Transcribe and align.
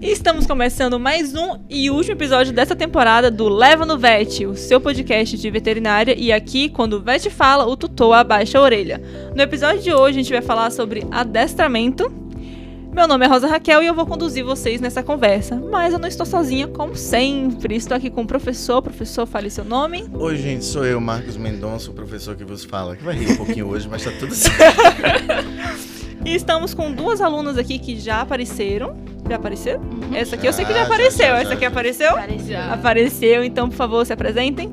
Estamos 0.00 0.46
começando 0.46 0.98
mais 0.98 1.34
um 1.34 1.58
e 1.68 1.90
último 1.90 2.14
episódio 2.14 2.54
dessa 2.54 2.74
temporada 2.74 3.30
do 3.30 3.50
Leva 3.50 3.84
no 3.84 3.98
Vet, 3.98 4.46
o 4.46 4.56
seu 4.56 4.80
podcast 4.80 5.36
de 5.36 5.50
veterinária. 5.50 6.14
E 6.16 6.32
aqui, 6.32 6.70
quando 6.70 6.94
o 6.94 7.00
vet 7.02 7.28
fala, 7.28 7.66
o 7.66 7.76
tutor 7.76 8.14
abaixa 8.14 8.58
a 8.58 8.62
orelha. 8.62 9.00
No 9.34 9.42
episódio 9.42 9.82
de 9.82 9.92
hoje, 9.92 10.18
a 10.18 10.22
gente 10.22 10.32
vai 10.32 10.40
falar 10.40 10.70
sobre 10.70 11.06
adestramento. 11.10 12.10
Meu 12.92 13.06
nome 13.06 13.24
é 13.24 13.28
Rosa 13.28 13.46
Raquel 13.46 13.82
e 13.82 13.86
eu 13.86 13.94
vou 13.94 14.06
conduzir 14.06 14.42
vocês 14.42 14.80
nessa 14.80 15.02
conversa. 15.02 15.54
Mas 15.56 15.92
eu 15.92 15.98
não 15.98 16.08
estou 16.08 16.24
sozinha, 16.24 16.66
como 16.66 16.96
sempre. 16.96 17.76
Estou 17.76 17.96
aqui 17.96 18.08
com 18.08 18.22
o 18.22 18.26
professor. 18.26 18.80
Professor, 18.80 19.26
fale 19.26 19.50
seu 19.50 19.64
nome. 19.64 20.06
Oi, 20.14 20.36
gente, 20.36 20.64
sou 20.64 20.84
eu, 20.84 20.98
Marcos 21.00 21.36
Mendonça, 21.36 21.90
o 21.90 21.94
professor 21.94 22.34
que 22.34 22.42
vos 22.42 22.64
fala. 22.64 22.96
Que 22.96 23.04
vai 23.04 23.14
rir 23.14 23.32
um 23.32 23.36
pouquinho 23.36 23.68
hoje, 23.68 23.86
mas 23.88 24.02
tá 24.02 24.10
tudo 24.18 24.34
certo. 24.34 25.49
E 26.24 26.34
estamos 26.34 26.74
com 26.74 26.92
duas 26.92 27.20
alunas 27.20 27.56
aqui 27.58 27.78
que 27.78 27.98
já 27.98 28.20
apareceram. 28.20 28.96
Já 29.28 29.36
apareceram? 29.36 29.80
Uhum. 29.80 30.14
Essa 30.14 30.34
aqui 30.36 30.46
eu 30.46 30.52
sei 30.52 30.64
que 30.64 30.72
já 30.72 30.78
Já, 30.80 30.84
apareceu. 30.84 31.26
já, 31.26 31.32
já, 31.34 31.40
Essa 31.42 31.52
aqui 31.52 31.62
já. 31.62 31.68
apareceu? 31.68 32.10
Apareceu. 32.10 32.60
Apareceu, 32.72 33.44
então, 33.44 33.68
por 33.68 33.76
favor, 33.76 34.04
se 34.04 34.12
apresentem. 34.12 34.72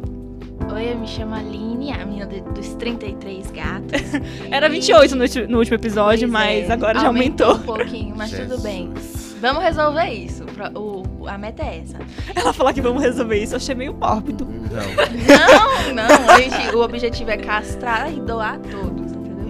Oi, 0.74 0.92
eu 0.92 0.98
me 0.98 1.08
chamo 1.08 1.34
Aline, 1.36 1.92
a 1.94 2.06
menina 2.06 2.26
do- 2.26 2.54
dos 2.54 2.74
33 2.76 3.50
gatos. 3.52 4.02
Era 4.52 4.68
E- 4.68 4.72
28 4.72 5.16
no, 5.16 5.24
no 5.50 5.58
último 5.60 5.76
episódio, 5.76 6.28
Pois 6.28 6.32
mas 6.32 6.70
é, 6.70 6.74
agora 6.74 7.00
já 7.00 7.08
aumentou. 7.08 7.56
um 7.56 7.60
pouquinho, 7.60 8.14
mas 8.16 8.32
tudo 8.32 8.60
bem. 8.62 8.92
Jesus. 8.96 9.36
Vamos 9.40 9.64
resolver 9.64 10.10
isso. 10.10 10.44
O, 10.76 11.28
a 11.28 11.38
meta 11.38 11.62
é 11.64 11.80
essa. 11.84 12.00
Ela 12.36 12.52
falou 12.52 12.74
que 12.74 12.82
vamos 12.82 13.02
resolver 13.04 13.38
isso, 13.38 13.54
eu 13.54 13.58
achei 13.58 13.76
meio 13.76 13.94
mórbido. 13.94 14.46
Não, 14.46 15.94
Não, 15.94 16.04
não. 16.28 16.38
Gente, 16.38 16.76
o 16.76 16.82
objetivo 16.82 17.30
é 17.30 17.38
castrar 17.38 18.12
e 18.12 18.20
doar 18.20 18.58
todos? 18.60 19.07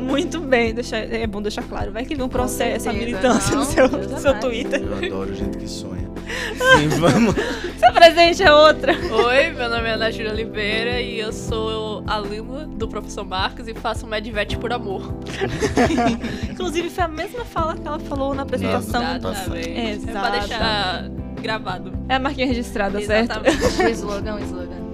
Muito 0.07 0.39
bem, 0.39 0.73
deixa, 0.73 0.97
é 0.97 1.27
bom 1.27 1.41
deixar 1.41 1.63
claro. 1.63 1.91
Vai 1.91 2.05
que 2.05 2.16
vem 2.16 2.25
um 2.25 2.29
processo, 2.29 2.89
a 2.89 2.93
militância 2.93 3.52
no 3.55 3.63
não, 3.63 3.66
seu, 3.71 3.88
Deus 3.89 4.07
no 4.11 4.17
seu 4.20 4.31
amado. 4.31 4.47
Twitter. 4.47 4.81
eu 4.81 4.97
adoro 4.97 5.35
gente 5.35 5.58
que 5.58 5.67
sonha. 5.67 6.08
Sim, 6.77 6.88
vamos. 7.00 7.36
Seu 7.77 7.94
presente 7.94 8.44
é 8.44 8.52
outra. 8.52 8.94
Oi, 8.94 9.52
meu 9.52 9.69
nome 9.69 9.88
é 9.88 9.94
Ana 9.94 10.11
Júlia 10.11 10.31
Oliveira 10.31 11.00
e 11.02 11.19
eu 11.19 11.31
sou 11.31 12.03
aluna 12.08 12.66
do 12.67 12.88
professor 12.88 13.25
Marcos 13.25 13.67
e 13.67 13.73
faço 13.73 14.05
Medvet 14.08 14.58
por 14.58 14.73
amor. 14.73 15.13
Inclusive, 16.50 16.89
foi 16.89 17.03
a 17.03 17.08
mesma 17.08 17.45
fala 17.45 17.75
que 17.78 17.88
ela 17.88 18.00
falou 18.00 18.33
na 18.33 18.44
apresentação. 18.44 19.02
Tá 19.19 19.30
Exatamente. 19.31 19.69
É, 19.69 19.91
É 19.94 20.11
pra 20.11 20.30
deixar 20.31 21.09
gravado. 21.41 21.94
É 22.09 22.16
a 22.16 22.19
marquinha 22.19 22.47
registrada, 22.47 23.00
certo? 23.02 23.39
Exatamente. 23.45 23.83
O 23.83 23.88
slogan, 23.89 24.35
o 24.35 24.39
slogan. 24.39 24.86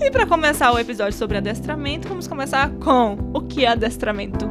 E 0.00 0.10
pra 0.10 0.26
começar 0.26 0.72
o 0.72 0.78
episódio 0.78 1.18
sobre 1.18 1.38
adestramento, 1.38 2.08
vamos 2.08 2.28
começar 2.28 2.70
com 2.70 3.18
o 3.34 3.40
que 3.40 3.64
é 3.64 3.68
adestramento. 3.68 4.48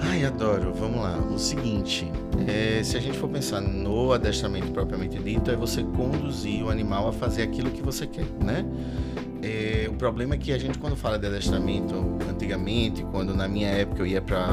Ai, 0.00 0.24
adoro. 0.24 0.72
Vamos 0.72 1.00
lá. 1.00 1.18
O 1.18 1.38
seguinte, 1.38 2.10
é, 2.46 2.82
se 2.82 2.96
a 2.96 3.00
gente 3.00 3.18
for 3.18 3.28
pensar 3.28 3.60
no 3.60 4.12
adestramento 4.12 4.70
propriamente 4.70 5.18
dito, 5.18 5.50
é 5.50 5.56
você 5.56 5.82
conduzir 5.82 6.64
o 6.64 6.70
animal 6.70 7.08
a 7.08 7.12
fazer 7.12 7.42
aquilo 7.42 7.70
que 7.70 7.82
você 7.82 8.06
quer, 8.06 8.26
né? 8.40 8.64
É, 9.42 9.88
o 9.90 9.94
problema 9.94 10.34
é 10.34 10.38
que 10.38 10.52
a 10.52 10.58
gente, 10.58 10.78
quando 10.78 10.96
fala 10.96 11.18
de 11.18 11.26
adestramento, 11.26 11.94
antigamente, 12.30 13.04
quando 13.10 13.34
na 13.34 13.48
minha 13.48 13.68
época 13.68 14.02
eu 14.02 14.06
ia 14.06 14.22
para 14.22 14.46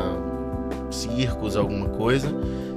circos, 0.89 1.55
alguma 1.55 1.89
coisa, 1.89 2.27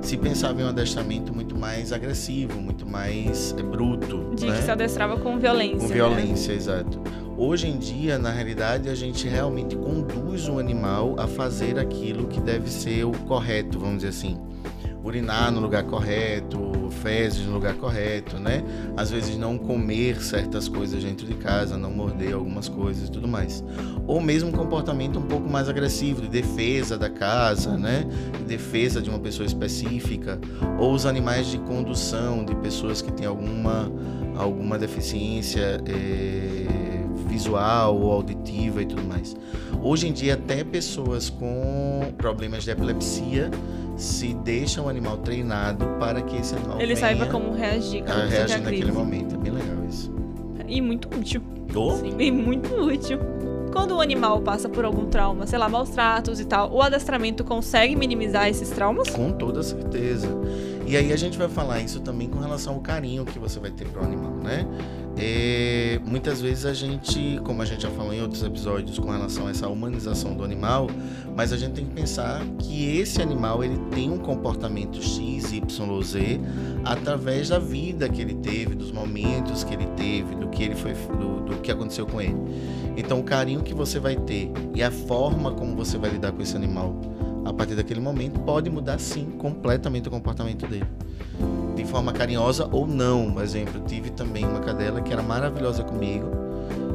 se 0.03 0.17
pensava 0.17 0.61
em 0.61 0.65
um 0.65 0.69
adestramento 0.69 1.35
muito 1.35 1.57
mais 1.57 1.93
agressivo, 1.93 2.61
muito 2.61 2.87
mais 2.87 3.55
é, 3.59 3.63
bruto, 3.63 4.35
De 4.35 4.47
né? 4.47 4.57
que 4.57 4.63
se 4.63 4.71
adestrava 4.71 5.17
com 5.17 5.39
violência. 5.39 5.79
Com 5.79 5.89
né? 5.89 5.95
violência, 5.95 6.53
exato. 6.53 7.01
Hoje 7.37 7.67
em 7.67 7.77
dia, 7.77 8.17
na 8.17 8.31
realidade, 8.31 8.89
a 8.89 8.95
gente 8.95 9.27
realmente 9.27 9.75
conduz 9.75 10.49
o 10.49 10.61
animal 10.61 11.17
a 11.19 11.27
fazer 11.27 11.81
aquilo 11.81 12.29
que 12.29 12.41
deve 12.41 12.71
ser 12.71 13.05
o 13.05 13.11
correto, 13.11 13.77
vamos 13.77 13.97
dizer 13.97 14.09
assim. 14.09 14.39
Urinar 15.03 15.51
no 15.51 15.61
lugar 15.61 15.83
correto, 15.83 16.91
fezes 17.03 17.45
no 17.45 17.55
lugar 17.55 17.75
correto, 17.75 18.39
né? 18.39 18.63
Às 18.97 19.11
vezes 19.11 19.37
não 19.37 19.59
comer 19.59 20.23
certas 20.23 20.69
coisas 20.69 21.03
dentro 21.03 21.27
de 21.27 21.35
casa, 21.35 21.77
não 21.77 21.91
morder 21.91 22.35
algumas 22.35 22.69
coisas 22.69 23.09
e 23.09 23.11
tudo 23.11 23.27
mais. 23.27 23.65
Ou 24.07 24.21
mesmo 24.21 24.51
um 24.51 24.53
comportamento 24.53 25.19
um 25.19 25.27
pouco 25.27 25.49
mais 25.49 25.69
agressivo, 25.69 26.23
de 26.23 26.29
defesa 26.29 26.97
da 26.97 27.11
casa, 27.11 27.77
né? 27.77 28.07
De 28.39 28.45
defesa 28.45 29.03
de 29.03 29.11
uma 29.11 29.19
pessoa 29.19 29.45
específica. 29.45 30.39
Ou 30.79 30.95
os 30.95 31.05
animais 31.05 31.49
de 31.49 31.59
condução 31.59 32.45
de 32.45 32.55
pessoas 32.55 33.03
que 33.03 33.13
têm 33.13 33.27
alguma 33.27 33.91
alguma 34.37 34.77
deficiência 34.77 35.81
eh, 35.87 36.67
visual 37.35 37.97
ou 38.01 38.13
auditiva 38.13 38.81
e 38.83 38.87
tudo 38.87 39.03
mais. 39.03 39.37
Hoje 39.83 40.09
em 40.09 40.13
dia, 40.13 40.35
até 40.35 40.63
pessoas 40.63 41.29
com 41.29 42.13
problemas 42.17 42.63
de 42.65 42.71
epilepsia 42.71 43.51
se 43.97 44.33
deixam 44.35 44.87
o 44.87 44.89
animal 44.89 45.19
treinado 45.19 45.85
para 45.99 46.23
que 46.23 46.37
esse 46.37 46.55
animal 46.55 46.77
Ele 46.81 46.95
venha 46.95 46.97
saiba 46.97 47.27
como 47.27 47.53
reagir 47.53 48.03
a 48.03 48.07
quando 48.07 48.29
você 48.29 48.37
reagir 48.37 48.55
a 48.55 48.59
naquele 48.59 48.83
crise. 48.83 48.99
momento. 48.99 49.35
É 49.35 49.39
bem 49.39 49.53
legal 49.53 49.85
isso. 49.89 50.13
E 50.67 50.81
muito 50.81 51.09
útil. 51.17 51.43
Oh, 51.75 52.21
E 52.21 52.31
muito 52.31 52.73
útil. 52.75 53.19
Quando 53.73 53.97
o 53.97 54.01
animal 54.01 54.41
passa 54.41 54.69
por 54.69 54.85
algum 54.85 55.07
trauma, 55.07 55.47
sei 55.49 55.59
lá, 55.59 55.69
maus 55.69 55.91
tratos 55.91 56.39
e 56.39 56.45
tal, 56.45 56.73
o 56.73 56.81
adestramento 56.81 57.43
consegue 57.43 57.97
minimizar 57.97 58.49
esses 58.49 58.71
traumas? 58.71 59.11
Com 59.11 59.33
toda 59.33 59.63
certeza. 59.65 60.29
E 60.87 60.97
aí 60.97 61.13
a 61.13 61.17
gente 61.17 61.37
vai 61.37 61.49
falar 61.49 61.81
isso 61.81 62.01
também 62.01 62.29
com 62.29 62.39
relação 62.39 62.75
ao 62.75 62.81
carinho 62.81 63.25
que 63.25 63.39
você 63.39 63.59
vai 63.59 63.73
ter 63.73 63.89
para 63.89 64.03
o 64.03 64.05
animal, 64.05 64.31
né? 64.33 64.65
É, 65.17 66.01
muitas 66.05 66.41
vezes 66.41 66.67
a 66.67 66.75
gente, 66.75 67.41
como 67.45 67.63
a 67.63 67.65
gente 67.65 67.83
já 67.83 67.91
falou 67.91 68.13
em 68.13 68.21
outros 68.21 68.43
episódios 68.43 68.99
com 68.99 69.11
relação 69.11 69.47
a 69.47 69.51
essa 69.51 69.69
humanização 69.69 70.35
do 70.35 70.43
animal, 70.43 70.89
mas 71.37 71.53
a 71.53 71.57
gente 71.57 71.75
tem 71.75 71.85
que 71.85 71.95
pensar 71.95 72.45
que 72.59 72.99
esse 72.99 73.23
animal 73.23 73.63
ele 73.63 73.79
tem 73.93 74.11
um 74.11 74.19
comportamento 74.19 75.01
X, 75.01 75.53
Y, 75.53 76.03
Z 76.03 76.41
através 76.85 77.49
da 77.49 77.59
vida 77.59 78.09
que 78.09 78.21
ele 78.21 78.35
teve, 78.35 78.75
dos 78.75 78.91
momentos 78.91 79.63
que 79.63 79.75
ele 79.75 79.87
teve, 79.97 80.35
do 80.35 80.49
que 80.49 80.65
ele 80.65 80.75
foi, 80.75 80.93
do, 80.93 81.41
do 81.45 81.57
que 81.59 81.71
aconteceu 81.71 82.07
com 82.07 82.21
ele. 82.21 82.37
Então 82.97 83.21
o 83.21 83.25
carinho 83.25 83.63
que 83.63 83.75
você 83.75 84.01
vai 84.01 84.17
ter 84.17 84.51
e 84.75 84.83
a 84.83 84.91
forma 84.91 85.53
como 85.53 85.77
você 85.77 85.97
vai 85.97 86.11
lidar 86.11 86.33
com 86.33 86.43
esse 86.43 86.57
animal 86.57 87.14
a 87.45 87.53
partir 87.53 87.75
daquele 87.75 88.01
momento 88.01 88.41
pode 88.41 88.71
mudar 88.71 88.99
sim 88.99 89.27
completamente 89.39 90.09
o 90.09 90.11
comportamento 90.11 90.67
dele. 90.67 90.87
De 91.77 91.85
forma 91.85 92.13
carinhosa 92.13 92.69
ou 92.71 92.87
não. 92.87 93.33
Por 93.33 93.43
exemplo, 93.43 93.81
eu 93.81 93.85
tive 93.85 94.11
também 94.11 94.45
uma 94.45 94.61
cadela 94.61 95.01
que 95.01 95.13
era 95.13 95.23
maravilhosa 95.23 95.83
comigo. 95.83 96.27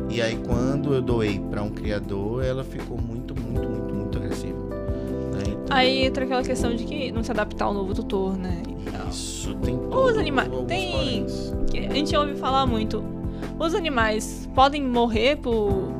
E 0.09 0.21
aí 0.21 0.37
quando 0.45 0.93
eu 0.93 1.01
doei 1.01 1.39
para 1.39 1.61
um 1.61 1.69
criador, 1.69 2.43
ela 2.43 2.63
ficou 2.63 2.97
muito, 2.97 3.35
muito, 3.39 3.69
muito, 3.69 3.93
muito 3.93 4.17
agressiva. 4.17 4.57
né? 4.57 5.43
Então, 5.47 5.77
Aí 5.77 6.05
entra 6.05 6.23
aquela 6.25 6.41
questão 6.43 6.75
de 6.75 6.83
que 6.83 7.11
não 7.11 7.23
se 7.23 7.29
adaptar 7.31 7.65
ao 7.65 7.73
novo 7.73 7.93
tutor, 7.93 8.35
né? 8.37 8.61
Isso 9.09 9.53
tem 9.55 9.77
todo, 9.77 10.19
anima- 10.19 10.43
alguns 10.43 10.65
tem- 10.67 11.25
a 11.87 11.93
gente 11.93 12.15
ouve 12.15 12.35
falar 12.35 12.65
muito. 12.65 13.03
Os 13.59 13.73
animais 13.75 14.49
podem 14.55 14.81
morrer 14.83 15.37
por. 15.37 15.98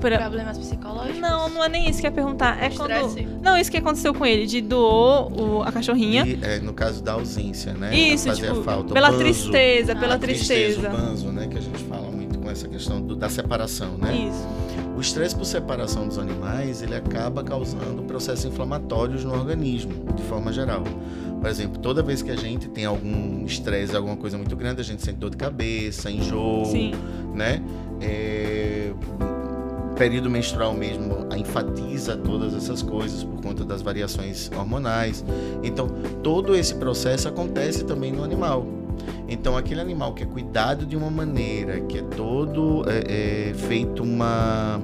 Por 0.00 0.10
Problemas 0.12 0.58
psicológicos? 0.58 1.20
não, 1.20 1.48
não 1.48 1.62
é 1.64 1.68
nem 1.68 1.88
isso 1.88 2.00
que 2.00 2.06
eu 2.06 2.10
ia 2.10 2.14
perguntar. 2.14 2.62
É 2.62 2.70
quando. 2.70 2.90
Não, 3.42 3.56
isso 3.58 3.70
que 3.70 3.76
aconteceu 3.76 4.12
com 4.14 4.24
ele, 4.26 4.46
de 4.46 4.60
doou 4.60 5.30
o- 5.58 5.62
a 5.62 5.70
cachorrinha. 5.70 6.26
E, 6.26 6.38
é, 6.42 6.58
no 6.58 6.72
caso 6.72 7.02
da 7.02 7.12
ausência, 7.12 7.72
né? 7.74 7.94
Isso, 7.94 8.28
Fazia 8.28 8.48
tipo, 8.50 8.62
falta. 8.62 8.90
O 8.90 8.94
pela 8.94 9.08
banzo, 9.08 9.18
tristeza, 9.22 9.94
pela 9.96 10.14
a 10.14 10.18
tristeza. 10.18 10.88
o 10.88 10.92
banzo, 10.92 11.28
né? 11.32 11.46
Que 11.48 11.58
a 11.58 11.60
gente 11.60 11.82
fala 11.84 12.10
muito 12.10 12.38
com 12.38 12.50
essa 12.50 12.66
questão 12.66 13.00
do- 13.00 13.14
da 13.16 13.28
separação, 13.28 13.96
né? 13.98 14.28
Isso. 14.28 14.46
O 14.96 15.00
estresse 15.00 15.34
por 15.36 15.44
separação 15.44 16.06
dos 16.08 16.18
animais, 16.18 16.82
ele 16.82 16.94
acaba 16.94 17.42
causando 17.42 18.02
processos 18.02 18.44
inflamatórios 18.44 19.24
no 19.24 19.32
organismo, 19.32 19.92
de 20.14 20.22
forma 20.24 20.52
geral. 20.52 20.82
Por 21.40 21.48
exemplo, 21.48 21.78
toda 21.80 22.02
vez 22.02 22.20
que 22.20 22.30
a 22.30 22.36
gente 22.36 22.68
tem 22.68 22.84
algum 22.84 23.46
estresse, 23.46 23.96
alguma 23.96 24.16
coisa 24.16 24.36
muito 24.36 24.54
grande, 24.56 24.82
a 24.82 24.84
gente 24.84 25.02
sente 25.02 25.16
dor 25.18 25.30
de 25.30 25.38
cabeça, 25.38 26.10
enjoo, 26.10 26.66
Sim. 26.66 26.92
né? 27.34 27.62
É, 27.98 28.92
período 30.00 30.30
menstrual 30.30 30.72
mesmo 30.72 31.28
enfatiza 31.36 32.16
todas 32.16 32.54
essas 32.54 32.80
coisas 32.80 33.22
por 33.22 33.42
conta 33.42 33.66
das 33.66 33.82
variações 33.82 34.50
hormonais. 34.56 35.22
Então, 35.62 35.88
todo 36.22 36.56
esse 36.56 36.74
processo 36.76 37.28
acontece 37.28 37.84
também 37.84 38.10
no 38.10 38.24
animal. 38.24 38.66
Então, 39.28 39.58
aquele 39.58 39.78
animal 39.78 40.14
que 40.14 40.22
é 40.22 40.26
cuidado 40.26 40.86
de 40.86 40.96
uma 40.96 41.10
maneira, 41.10 41.80
que 41.80 41.98
é 41.98 42.02
todo 42.02 42.82
é, 42.88 43.50
é, 43.50 43.54
feito 43.54 44.02
uma, 44.02 44.80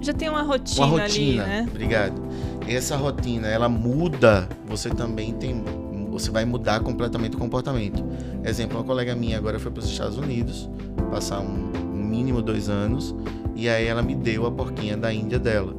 Já 0.00 0.12
tem 0.12 0.28
uma 0.28 0.42
rotina, 0.42 0.86
uma 0.86 1.02
rotina, 1.02 1.44
ali, 1.44 1.52
né? 1.52 1.66
obrigado. 1.70 2.20
Essa 2.66 2.96
rotina, 2.96 3.46
ela 3.46 3.68
muda, 3.68 4.48
você 4.66 4.90
também 4.90 5.32
tem, 5.34 5.62
você 6.10 6.32
vai 6.32 6.44
mudar 6.44 6.80
completamente 6.80 7.36
o 7.36 7.38
comportamento. 7.38 8.04
Exemplo, 8.42 8.76
uma 8.76 8.84
colega 8.84 9.14
minha 9.14 9.38
agora 9.38 9.60
foi 9.60 9.70
para 9.70 9.84
os 9.84 9.88
Estados 9.88 10.18
Unidos, 10.18 10.68
passar 11.12 11.38
um 11.38 11.70
mínimo 11.94 12.42
dois 12.42 12.68
anos, 12.68 13.14
e 13.54 13.68
aí 13.68 13.86
ela 13.86 14.02
me 14.02 14.14
deu 14.14 14.46
a 14.46 14.50
porquinha 14.50 14.96
da 14.96 15.12
Índia 15.12 15.38
dela. 15.38 15.74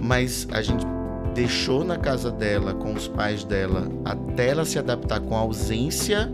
Mas 0.00 0.46
a 0.52 0.62
gente 0.62 0.84
deixou 1.34 1.84
na 1.84 1.98
casa 1.98 2.30
dela, 2.30 2.74
com 2.74 2.92
os 2.92 3.08
pais 3.08 3.44
dela, 3.44 3.88
até 4.04 4.48
ela 4.48 4.64
se 4.64 4.78
adaptar 4.78 5.20
com 5.20 5.36
a 5.36 5.40
ausência 5.40 6.30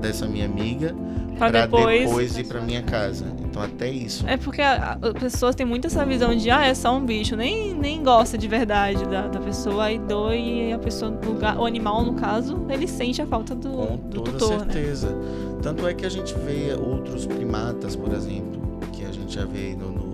dessa 0.00 0.26
minha 0.26 0.46
amiga, 0.46 0.94
pra 1.38 1.50
depois. 1.50 2.00
depois 2.00 2.38
ir 2.38 2.46
pra 2.46 2.60
minha 2.60 2.82
casa. 2.82 3.26
Então 3.52 3.62
até 3.62 3.88
isso. 3.90 4.26
É 4.26 4.36
porque 4.36 4.62
as 4.62 4.98
pessoas 5.20 5.54
têm 5.54 5.66
muito 5.66 5.86
essa 5.86 6.04
visão 6.06 6.34
de, 6.34 6.50
ah, 6.50 6.64
é 6.64 6.74
só 6.74 6.96
um 6.96 7.04
bicho, 7.04 7.36
nem, 7.36 7.74
nem 7.74 8.02
gosta 8.02 8.38
de 8.38 8.48
verdade 8.48 9.04
da, 9.06 9.28
da 9.28 9.40
pessoa, 9.40 9.84
aí 9.84 9.98
doa 9.98 10.34
e 10.34 10.72
a 10.72 10.78
pessoa, 10.78 11.12
o, 11.58 11.66
animal, 11.66 12.02
no 12.02 12.14
caso, 12.14 12.64
ele 12.70 12.88
sente 12.88 13.20
a 13.20 13.26
falta 13.26 13.54
do, 13.54 13.70
Com 13.70 13.96
do 13.96 14.20
toda 14.22 14.32
tutor, 14.32 14.66
né? 14.66 14.72
certeza. 14.72 15.14
Tanto 15.62 15.86
é 15.86 15.92
que 15.92 16.06
a 16.06 16.08
gente 16.08 16.34
vê 16.34 16.74
outros 16.74 17.26
primatas, 17.26 17.94
por 17.94 18.12
exemplo, 18.12 18.60
que 18.92 19.04
a 19.04 19.12
gente 19.12 19.34
já 19.34 19.44
vê 19.44 19.76
no, 19.76 19.92
no, 19.92 20.11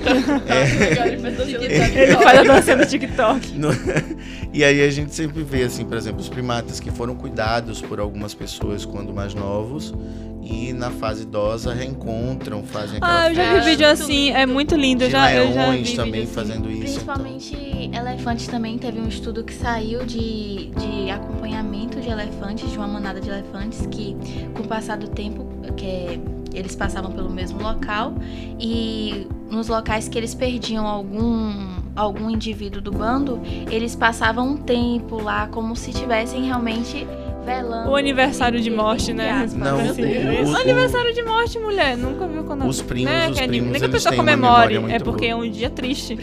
Legal, 0.00 1.06
ele 1.06 2.16
faz 2.16 2.38
a 2.38 2.42
dança 2.42 2.76
do 2.76 2.86
TikTok. 2.86 3.52
No- 3.58 3.68
e 4.52 4.64
aí 4.64 4.82
a 4.82 4.90
gente 4.90 5.14
sempre 5.14 5.42
vê, 5.42 5.62
assim, 5.64 5.84
por 5.84 5.96
exemplo, 5.96 6.20
os 6.20 6.28
primatas 6.28 6.80
que 6.80 6.90
foram 6.90 7.14
cuidados 7.14 7.80
por 7.80 8.00
algumas 8.00 8.34
pessoas 8.34 8.84
quando 8.84 9.12
mais 9.12 9.34
novos 9.34 9.94
e 10.42 10.72
na 10.72 10.90
fase 10.90 11.22
idosa 11.22 11.72
reencontram, 11.72 12.62
fazem 12.64 12.96
aquela 12.96 13.22
Ah, 13.24 13.28
eu 13.30 13.34
já 13.34 13.42
vi 13.52 13.56
É, 13.56 13.60
vídeo 13.60 13.86
muito 13.86 14.02
assim, 14.02 14.24
lindo. 14.26 14.36
é 14.38 14.46
muito 14.46 14.74
lindo. 14.74 15.04
Eu 15.04 15.08
de 15.08 15.12
já, 15.12 15.32
eu 15.34 15.52
já 15.52 15.70
vi 15.70 15.94
também 15.96 16.22
assim. 16.24 16.32
fazendo 16.32 16.70
isso. 16.70 16.80
então. 17.00 17.14
Principalmente 17.14 17.90
elefantes 17.94 18.46
também. 18.48 18.78
Teve 18.78 19.00
um 19.00 19.06
estudo 19.08 19.44
que 19.44 19.52
saiu 19.52 20.04
de, 20.04 20.70
de 20.70 21.10
acompanhamento 21.10 22.00
de 22.00 22.08
elefantes, 22.08 22.70
de 22.70 22.76
uma 22.76 22.88
manada 22.88 23.20
de 23.20 23.28
elefantes, 23.28 23.86
que 23.90 24.16
com 24.54 24.62
o 24.62 24.66
passar 24.66 24.96
do 24.96 25.08
tempo, 25.08 25.46
que 25.76 25.84
é- 25.86 26.18
eles 26.54 26.74
passavam 26.74 27.12
pelo 27.12 27.30
mesmo 27.30 27.62
local 27.62 28.14
e 28.58 29.26
nos 29.50 29.68
locais 29.68 30.08
que 30.08 30.16
eles 30.18 30.34
perdiam 30.34 30.86
algum 30.86 31.68
algum 31.96 32.30
indivíduo 32.30 32.80
do 32.80 32.92
bando, 32.92 33.40
eles 33.70 33.94
passavam 33.96 34.48
um 34.50 34.56
tempo 34.56 35.20
lá 35.22 35.48
como 35.48 35.74
se 35.76 35.92
tivessem 35.92 36.44
realmente 36.44 37.06
velando. 37.44 37.90
O 37.90 37.96
aniversário 37.96 38.60
de 38.60 38.70
morte, 38.70 39.12
né? 39.12 39.46
Não, 39.54 39.78
Assim, 39.80 40.02
o- 40.02 40.50
o- 40.52 40.56
aniversário 40.56 41.12
de 41.12 41.22
morte, 41.22 41.58
mulher. 41.58 41.96
Nunca 41.96 42.26
viu 42.28 42.44
quando. 42.44 42.64
Os 42.66 42.80
primos, 42.80 43.10
né? 43.12 43.28
os 43.28 43.36
que 43.36 43.42
é, 43.42 43.48
primos, 43.48 43.70
nem 43.72 43.80
que 43.80 43.86
a 43.86 43.90
pessoa 43.90 44.14
comemore, 44.14 44.76
é 44.88 44.98
porque 45.00 45.26
é 45.26 45.34
boa. 45.34 45.44
um 45.44 45.50
dia 45.50 45.68
triste. 45.68 46.16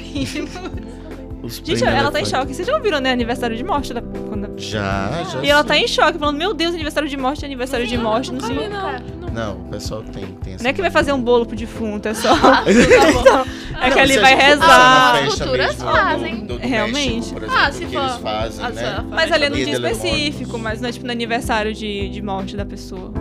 Os 1.44 1.62
Gente, 1.64 1.84
ela 1.84 2.12
tá 2.12 2.20
em 2.20 2.26
choque. 2.26 2.54
Vocês 2.54 2.68
já 2.68 2.76
ouviram, 2.76 3.00
né? 3.00 3.12
Aniversário 3.12 3.56
de 3.56 3.64
morte 3.64 3.94
da. 3.94 4.02
Quando... 4.02 4.60
Já, 4.60 5.24
já. 5.32 5.44
E 5.44 5.50
ela 5.50 5.62
sim. 5.62 5.68
tá 5.68 5.78
em 5.78 5.88
choque, 5.88 6.18
falando: 6.18 6.38
Meu 6.38 6.54
Deus, 6.54 6.74
aniversário 6.74 7.08
de 7.08 7.16
morte, 7.16 7.46
aniversário 7.46 7.88
de 7.88 7.98
morte. 7.98 8.34
Não, 8.34 8.40
sei. 8.42 8.68
Não, 8.68 9.17
não. 9.38 9.58
O 9.58 9.64
pessoal 9.70 10.04
tem, 10.04 10.26
tem 10.44 10.54
essa 10.56 10.64
Não 10.64 10.70
é 10.70 10.74
que 10.74 10.82
vai 10.82 10.92
fazer 10.92 11.12
um 11.14 11.22
bolo 11.22 11.46
pro 11.46 11.56
defunto, 11.56 12.08
é 12.08 12.14
só. 12.14 12.34
Ah, 12.34 12.64
tá 12.64 13.44
bom. 13.44 13.80
é 13.82 13.90
que 13.90 13.96
Não, 13.96 14.04
ele 14.04 14.14
se 14.14 14.20
a 14.20 14.22
vai 14.22 14.36
rezar. 14.36 15.16
festa 15.22 15.44
culturas 15.44 15.76
fazem. 15.76 16.36
Do, 16.46 16.58
do, 16.58 16.68
Realmente. 16.68 17.16
México, 17.16 17.34
por 17.40 17.44
exemplo, 17.44 17.62
Ah, 17.64 17.72
se 17.72 17.86
que 17.86 17.92
for- 17.94 18.02
eles 18.02 18.16
fazem, 18.18 18.66
Ah, 18.66 18.70
né? 18.70 18.96
se- 18.98 19.04
Mas 19.10 19.32
ali 19.32 19.44
é 19.46 19.50
num 19.50 19.56
Dia 19.56 19.74
específico, 19.74 20.58
mas 20.58 20.82
não 20.82 20.90
é 20.90 20.92
tipo 20.92 21.06
no 21.06 21.12
aniversário 21.12 21.74
de, 21.74 22.10
de 22.10 22.22
morte 22.22 22.56
da 22.58 22.66
pessoa. 22.66 23.12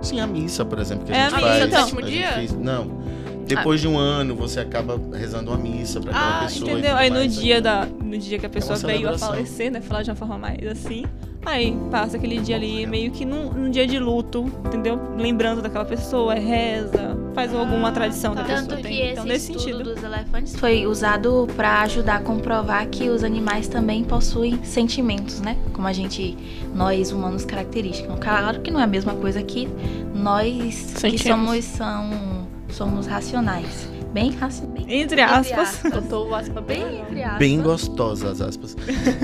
Sim, 0.00 0.20
a 0.20 0.26
missa, 0.26 0.64
por 0.64 0.78
exemplo, 0.78 1.04
que 1.04 1.12
a 1.12 1.16
É 1.16 1.20
a 1.26 1.28
gente 1.30 1.34
missa, 1.36 1.48
faz. 1.48 1.64
então. 1.66 1.82
A 1.82 1.86
gente 2.02 2.04
dia? 2.10 2.32
fez- 2.32 2.52
não. 2.52 2.98
Depois 3.46 3.80
de 3.80 3.88
um 3.88 3.96
ano, 3.98 4.34
você 4.36 4.60
acaba 4.60 5.00
rezando 5.16 5.50
uma 5.50 5.56
missa 5.58 6.00
pra 6.00 6.10
aquela 6.10 6.38
Ah, 6.38 6.44
pessoa. 6.44 6.70
Entendeu? 6.70 6.94
Aí 6.96 7.08
no 7.08 7.16
mais, 7.16 7.34
dia, 7.34 7.54
né? 7.56 7.60
da, 7.62 7.86
no 7.86 8.18
dia 8.18 8.38
que 8.38 8.44
a 8.44 8.48
pessoa 8.50 8.78
veio 8.78 9.08
a 9.08 9.16
falecer, 9.18 9.70
né? 9.72 9.80
Falar 9.80 10.02
de 10.02 10.10
uma 10.10 10.16
forma 10.16 10.36
mais 10.38 10.58
assim. 10.66 11.04
Aí 11.44 11.76
passa 11.90 12.16
aquele 12.16 12.40
dia 12.40 12.56
ali 12.56 12.86
meio 12.86 13.10
que 13.10 13.24
num, 13.24 13.52
num 13.52 13.70
dia 13.70 13.86
de 13.86 13.98
luto, 13.98 14.50
entendeu? 14.66 14.98
Lembrando 15.16 15.62
daquela 15.62 15.84
pessoa, 15.84 16.34
é 16.34 16.38
reza, 16.38 17.16
faz 17.34 17.54
alguma 17.54 17.90
tradição 17.92 18.34
da 18.34 18.44
pessoa. 18.44 18.66
Tanto 18.66 18.76
que 18.76 18.82
tem. 18.82 19.00
esse 19.00 19.12
Então, 19.12 19.24
nesse 19.24 19.52
estudo 19.52 19.78
sentido. 19.78 19.94
dos 19.94 20.02
elefantes 20.02 20.56
foi 20.56 20.86
usado 20.86 21.48
para 21.56 21.82
ajudar 21.82 22.16
a 22.16 22.20
comprovar 22.20 22.86
que 22.88 23.08
os 23.08 23.24
animais 23.24 23.68
também 23.68 24.04
possuem 24.04 24.62
sentimentos, 24.64 25.40
né? 25.40 25.56
Como 25.72 25.86
a 25.86 25.92
gente, 25.92 26.36
nós 26.74 27.12
humanos 27.12 27.44
característicos. 27.44 28.18
Claro 28.18 28.60
que 28.60 28.70
não 28.70 28.80
é 28.80 28.84
a 28.84 28.88
mesma 28.88 29.14
coisa 29.14 29.42
que 29.42 29.68
nós 30.14 30.52
que 30.54 31.00
Sentimos. 31.00 31.22
somos 31.22 31.64
são 31.64 32.48
somos 32.70 33.06
racionais, 33.06 33.88
bem 34.12 34.30
racionais. 34.32 34.84
Entre 34.88 35.20
aspas. 35.20 35.84
Eu 35.84 36.02
tô 36.08 36.34
aspa 36.34 36.60
bem. 36.60 37.00
Entre 37.00 37.22
aspas. 37.22 37.38
Bem 37.38 37.60
gostosas, 37.62 38.40
aspas. 38.40 38.76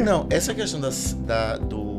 Não, 0.02 0.26
essa 0.31 0.55
questão 0.55 0.81
das, 0.81 1.14
da, 1.26 1.56
do, 1.58 1.94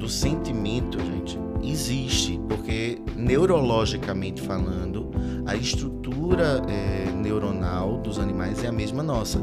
do 0.00 0.08
sentimento, 0.08 0.98
gente, 0.98 1.38
existe, 1.62 2.40
porque 2.48 2.98
neurologicamente 3.16 4.40
falando, 4.40 5.10
a 5.46 5.54
estrutura 5.54 6.62
é, 6.68 7.10
neuronal 7.12 7.98
dos 7.98 8.18
animais 8.18 8.64
é 8.64 8.68
a 8.68 8.72
mesma 8.72 9.02
nossa. 9.02 9.38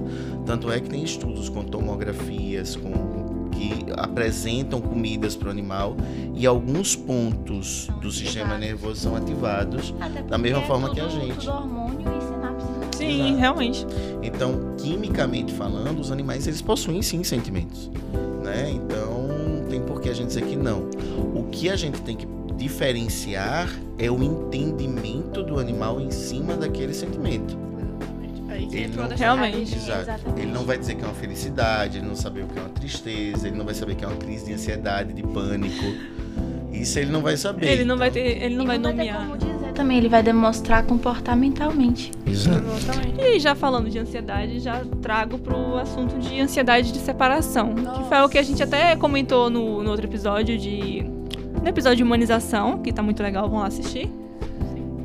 Tanto 0.46 0.72
é 0.72 0.80
que 0.80 0.90
tem 0.90 1.04
estudos 1.04 1.48
com 1.48 1.64
tomografias, 1.64 2.76
com 2.76 3.28
que 3.52 3.86
apresentam 3.96 4.80
comidas 4.82 5.36
para 5.36 5.48
o 5.48 5.52
animal 5.52 5.96
e 6.36 6.46
alguns 6.46 6.96
pontos 6.96 7.88
do 8.02 8.12
sistema 8.12 8.54
ativados. 8.56 8.66
nervoso 8.68 9.00
são 9.02 9.16
ativados. 9.16 9.94
Da 10.30 10.38
mesma 10.38 10.60
porque 10.62 10.68
forma 10.74 10.90
é 10.90 10.94
que 10.94 11.00
a 11.00 11.08
tudo- 11.08 11.20
gente. 11.22 11.36
Tudo 11.40 11.52
hormônio 11.52 12.02
e 12.02 12.22
sinapse. 12.24 12.68
Sim, 12.98 13.22
Exato. 13.26 13.38
realmente. 13.40 13.86
Então, 14.24 14.76
quimicamente 14.78 15.54
falando, 15.54 16.00
os 16.00 16.12
animais 16.12 16.46
eles 16.48 16.62
possuem 16.62 17.02
sim 17.02 17.24
sentimentos, 17.24 17.90
que 20.08 20.12
a 20.12 20.14
gente 20.16 20.28
dizer 20.28 20.44
que 20.46 20.56
não. 20.56 20.90
O 21.36 21.44
que 21.52 21.70
a 21.70 21.76
gente 21.76 22.02
tem 22.02 22.16
que 22.16 22.26
diferenciar 22.56 23.70
é 24.00 24.10
o 24.10 24.24
entendimento 24.24 25.44
do 25.44 25.60
animal 25.60 26.00
em 26.00 26.10
cima 26.12 26.56
daquele 26.56 26.94
sentimento. 26.94 27.58
Ele 28.72 28.96
não- 28.96 29.08
Realmente. 29.10 29.76
Exato. 29.76 30.24
Ele 30.38 30.52
não 30.52 30.64
vai 30.64 30.78
dizer 30.78 30.96
que 30.96 31.04
é 31.04 31.06
uma 31.08 31.14
felicidade, 31.14 31.98
ele 32.00 32.08
não 32.08 32.16
sabe 32.16 32.42
o 32.42 32.48
que 32.48 32.58
é 32.58 32.62
uma 32.62 32.70
tristeza, 32.70 33.48
ele 33.48 33.58
não 33.58 33.66
vai 33.66 33.74
saber 33.76 33.94
o 33.94 33.96
que 33.96 34.04
é 34.04 34.08
uma 34.08 34.18
crise 34.18 34.46
de 34.46 34.54
ansiedade, 34.54 35.14
de 35.14 35.22
pânico. 35.24 35.84
Isso 36.72 36.98
ele 37.00 37.12
não 37.12 37.22
vai 37.22 37.36
saber. 37.38 37.68
Ele 37.68 37.84
não 37.86 37.98
vai 37.98 38.08
então. 38.10 38.22
ter. 38.24 38.42
Ele 38.44 38.56
não 38.56 38.64
E 38.64 38.68
vai 38.68 38.80
ter 38.80 38.88
nomear. 38.88 39.28
Também, 39.78 39.98
ele 40.00 40.10
vai 40.10 40.22
demonstrar 40.24 40.84
comportamentalmente. 40.84 42.12
Exato. 42.26 42.64
Exatamente. 42.78 43.22
E 43.22 43.40
já 43.40 43.54
falando 43.56 43.90
de 43.90 44.00
ansiedade, 44.00 44.60
já 44.60 44.82
trago 45.02 45.38
pro 45.38 45.78
assunto 45.78 46.18
de 46.18 46.40
ansiedade 46.42 46.92
de 46.92 46.98
separação. 47.00 47.76
Que 47.76 47.82
Nossa. 47.82 48.04
foi 48.04 48.18
o 48.22 48.28
que 48.30 48.38
a 48.38 48.44
gente 48.44 48.62
até 48.62 48.96
comentou 48.96 49.50
no, 49.50 49.82
no 49.84 49.90
outro 49.92 50.06
episódio 50.06 50.58
de. 50.58 51.06
No 51.62 51.68
episódio 51.68 51.98
de 51.98 52.04
humanização, 52.04 52.80
que 52.80 52.92
tá 52.92 53.02
muito 53.04 53.22
legal, 53.22 53.48
vão 53.50 53.60
lá 53.60 53.68
assistir. 53.68 54.12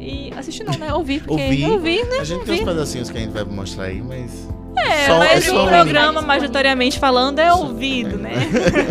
E 0.00 0.32
assistir 0.36 0.64
não, 0.64 0.74
né? 0.76 0.92
Ouvir, 0.92 1.22
porque 1.22 1.40
Ouvir. 1.42 1.66
ouvir, 1.66 2.04
né? 2.06 2.18
A 2.20 2.24
gente 2.24 2.44
tem 2.44 2.54
uns 2.56 2.64
pedacinhos 2.64 3.10
que 3.10 3.16
a 3.18 3.20
gente 3.20 3.30
vai 3.32 3.44
mostrar 3.44 3.84
aí, 3.84 4.02
mas. 4.02 4.48
É, 4.76 5.06
Só- 5.06 5.18
mas 5.18 5.46
é 5.46 5.52
o 5.52 5.62
um- 5.62 5.68
programa, 5.68 6.20
Tá 6.20 6.26
majoritariamente 6.26 6.98
falando, 6.98 7.38
é 7.38 7.52
ouvido, 7.52 8.14
é. 8.16 8.18
né? 8.18 8.32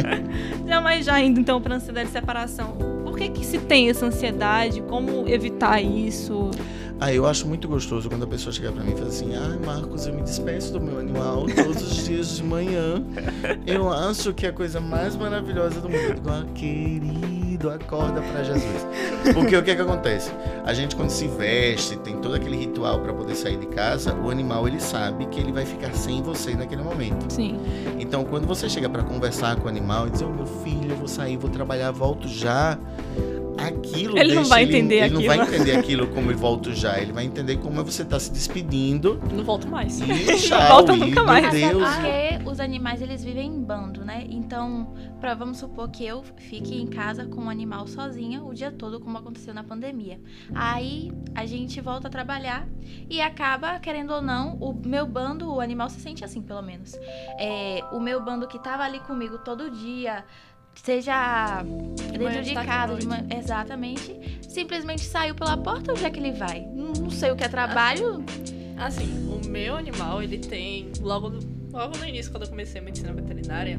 já, 0.67 0.79
mas 0.79 1.05
já 1.05 1.19
indo 1.19 1.39
então 1.39 1.59
pra 1.59 1.75
ansiedade 1.75 2.07
de 2.07 2.13
separação. 2.13 2.90
Que 3.21 3.29
que 3.29 3.45
se 3.45 3.59
tem 3.59 3.87
essa 3.87 4.07
ansiedade? 4.07 4.81
Como 4.81 5.29
evitar 5.29 5.79
isso? 5.79 6.49
Ah, 7.03 7.11
eu 7.11 7.25
acho 7.25 7.47
muito 7.47 7.67
gostoso 7.67 8.07
quando 8.07 8.25
a 8.25 8.27
pessoa 8.27 8.53
chega 8.53 8.71
pra 8.71 8.83
mim 8.83 8.91
e 8.91 8.95
fala 8.95 9.07
assim: 9.07 9.35
Ai, 9.35 9.57
Marcos, 9.65 10.05
eu 10.05 10.13
me 10.13 10.21
despeço 10.21 10.71
do 10.71 10.79
meu 10.79 10.99
animal 10.99 11.47
todos 11.47 11.81
os 11.81 12.05
dias 12.05 12.35
de 12.37 12.43
manhã. 12.43 13.03
Eu 13.65 13.91
acho 13.91 14.31
que 14.35 14.45
é 14.45 14.49
a 14.49 14.53
coisa 14.53 14.79
mais 14.79 15.15
maravilhosa 15.15 15.81
do 15.81 15.89
mundo. 15.89 15.99
Eu 15.99 16.13
digo, 16.13 16.29
ah, 16.29 16.45
querido, 16.53 17.71
acorda 17.71 18.21
pra 18.21 18.43
Jesus. 18.43 18.85
Porque 19.33 19.57
o 19.57 19.63
que 19.63 19.71
é 19.71 19.75
que 19.75 19.81
acontece? 19.81 20.31
A 20.63 20.75
gente, 20.75 20.95
quando 20.95 21.09
se 21.09 21.27
veste, 21.27 21.97
tem 21.97 22.17
todo 22.17 22.35
aquele 22.35 22.55
ritual 22.55 22.99
pra 22.99 23.11
poder 23.11 23.33
sair 23.33 23.57
de 23.57 23.65
casa, 23.65 24.13
o 24.13 24.29
animal 24.29 24.67
ele 24.67 24.79
sabe 24.79 25.25
que 25.25 25.39
ele 25.39 25.51
vai 25.51 25.65
ficar 25.65 25.95
sem 25.95 26.21
você 26.21 26.53
naquele 26.53 26.83
momento. 26.83 27.33
Sim. 27.33 27.59
Então, 27.99 28.23
quando 28.23 28.45
você 28.45 28.69
chega 28.69 28.87
pra 28.87 29.01
conversar 29.01 29.55
com 29.55 29.65
o 29.65 29.69
animal 29.69 30.07
e 30.07 30.11
dizer, 30.11 30.25
ô 30.25 30.29
meu 30.29 30.45
filho, 30.45 30.91
eu 30.91 30.97
vou 30.97 31.07
sair, 31.07 31.35
vou 31.35 31.49
trabalhar, 31.49 31.89
volto 31.89 32.27
já. 32.27 32.77
Aquilo 33.67 34.17
Ele 34.17 34.33
não 34.35 34.45
vai 34.45 34.63
entender 34.63 34.95
ele 35.05 35.13
não 35.13 35.23
vai 35.23 35.39
aquilo. 35.39 35.55
entender 35.55 35.77
aquilo 35.77 36.07
como 36.07 36.31
eu 36.31 36.37
volto 36.37 36.73
já. 36.73 36.99
Ele 36.99 37.11
vai 37.13 37.25
entender 37.25 37.57
como 37.57 37.79
é 37.79 37.83
você 37.83 38.03
tá 38.03 38.19
se 38.19 38.31
despedindo 38.31 39.21
Não 39.33 39.43
volto 39.43 39.67
mais. 39.67 39.99
e 40.01 40.35
tchau. 40.47 40.67
volta 40.67 40.93
e, 40.93 40.97
nunca 40.99 41.23
mais. 41.23 41.45
Até 41.45 41.69
Deus. 41.69 41.83
porque 41.87 42.49
os 42.49 42.59
animais 42.59 43.01
eles 43.01 43.23
vivem 43.23 43.47
em 43.47 43.61
bando, 43.63 44.03
né? 44.03 44.25
Então, 44.29 44.93
pra, 45.19 45.33
vamos 45.33 45.57
supor 45.59 45.89
que 45.89 46.05
eu 46.05 46.23
fique 46.37 46.81
em 46.81 46.87
casa 46.87 47.25
com 47.25 47.41
um 47.41 47.49
animal 47.49 47.87
sozinha 47.87 48.43
o 48.43 48.53
dia 48.53 48.71
todo, 48.71 48.99
como 48.99 49.17
aconteceu 49.17 49.53
na 49.53 49.63
pandemia. 49.63 50.19
Aí 50.53 51.11
a 51.35 51.45
gente 51.45 51.79
volta 51.81 52.07
a 52.07 52.11
trabalhar 52.11 52.67
e 53.09 53.21
acaba, 53.21 53.79
querendo 53.79 54.11
ou 54.13 54.21
não, 54.21 54.55
o 54.55 54.73
meu 54.73 55.05
bando, 55.05 55.51
o 55.53 55.59
animal 55.59 55.89
se 55.89 55.99
sente 55.99 56.23
assim, 56.25 56.41
pelo 56.41 56.61
menos. 56.61 56.93
É, 57.39 57.81
o 57.91 57.99
meu 57.99 58.21
bando 58.23 58.47
que 58.47 58.59
tava 58.59 58.83
ali 58.83 58.99
comigo 59.01 59.37
todo 59.39 59.69
dia. 59.69 60.23
Seja 60.83 61.63
dentro 62.17 62.41
de 62.41 62.53
casa, 62.55 62.95
de 62.95 63.35
exatamente, 63.37 64.39
simplesmente 64.41 65.01
saiu 65.03 65.35
pela 65.35 65.55
porta, 65.55 65.91
onde 65.91 66.03
é 66.03 66.09
que 66.09 66.19
ele 66.19 66.31
vai? 66.31 66.65
Não, 66.73 67.09
sei 67.11 67.29
o 67.31 67.35
que 67.35 67.43
é 67.43 67.47
trabalho, 67.49 68.23
Assim, 68.77 69.05
o 69.31 69.47
meu 69.47 69.75
animal, 69.75 70.23
ele 70.23 70.39
tem. 70.39 70.91
Logo, 71.01 71.29
no- 71.29 71.39
logo 71.71 71.95
no 71.99 72.03
início, 72.07 72.31
quando 72.31 72.43
eu 72.45 72.49
comecei 72.49 72.81
a 72.81 72.83
medicina 72.83 73.13
veterinária, 73.13 73.77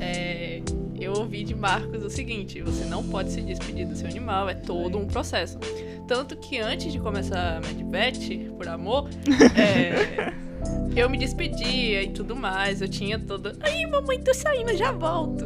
é, 0.00 0.62
eu 0.98 1.12
ouvi 1.12 1.44
de 1.44 1.54
Marcos 1.54 2.02
o 2.02 2.08
seguinte: 2.08 2.62
você 2.62 2.86
não 2.86 3.04
pode 3.06 3.30
se 3.30 3.42
despedir 3.42 3.86
do 3.86 3.94
seu 3.94 4.08
animal, 4.08 4.48
é 4.48 4.54
todo 4.54 4.96
um 4.96 5.06
processo. 5.06 5.58
Tanto 6.06 6.34
que 6.34 6.58
antes 6.58 6.90
de 6.90 6.98
começar 6.98 7.58
a 7.58 7.60
Medvet, 7.60 8.48
por 8.56 8.66
amor, 8.68 9.10
é, 9.54 10.32
eu 10.98 11.10
me 11.10 11.18
despedia 11.18 12.02
e 12.02 12.08
tudo 12.08 12.34
mais. 12.34 12.80
Eu 12.80 12.88
tinha 12.88 13.18
toda. 13.18 13.54
Ai, 13.60 13.84
mamãe, 13.84 14.18
tô 14.18 14.32
saindo, 14.32 14.74
já 14.74 14.92
volto. 14.92 15.44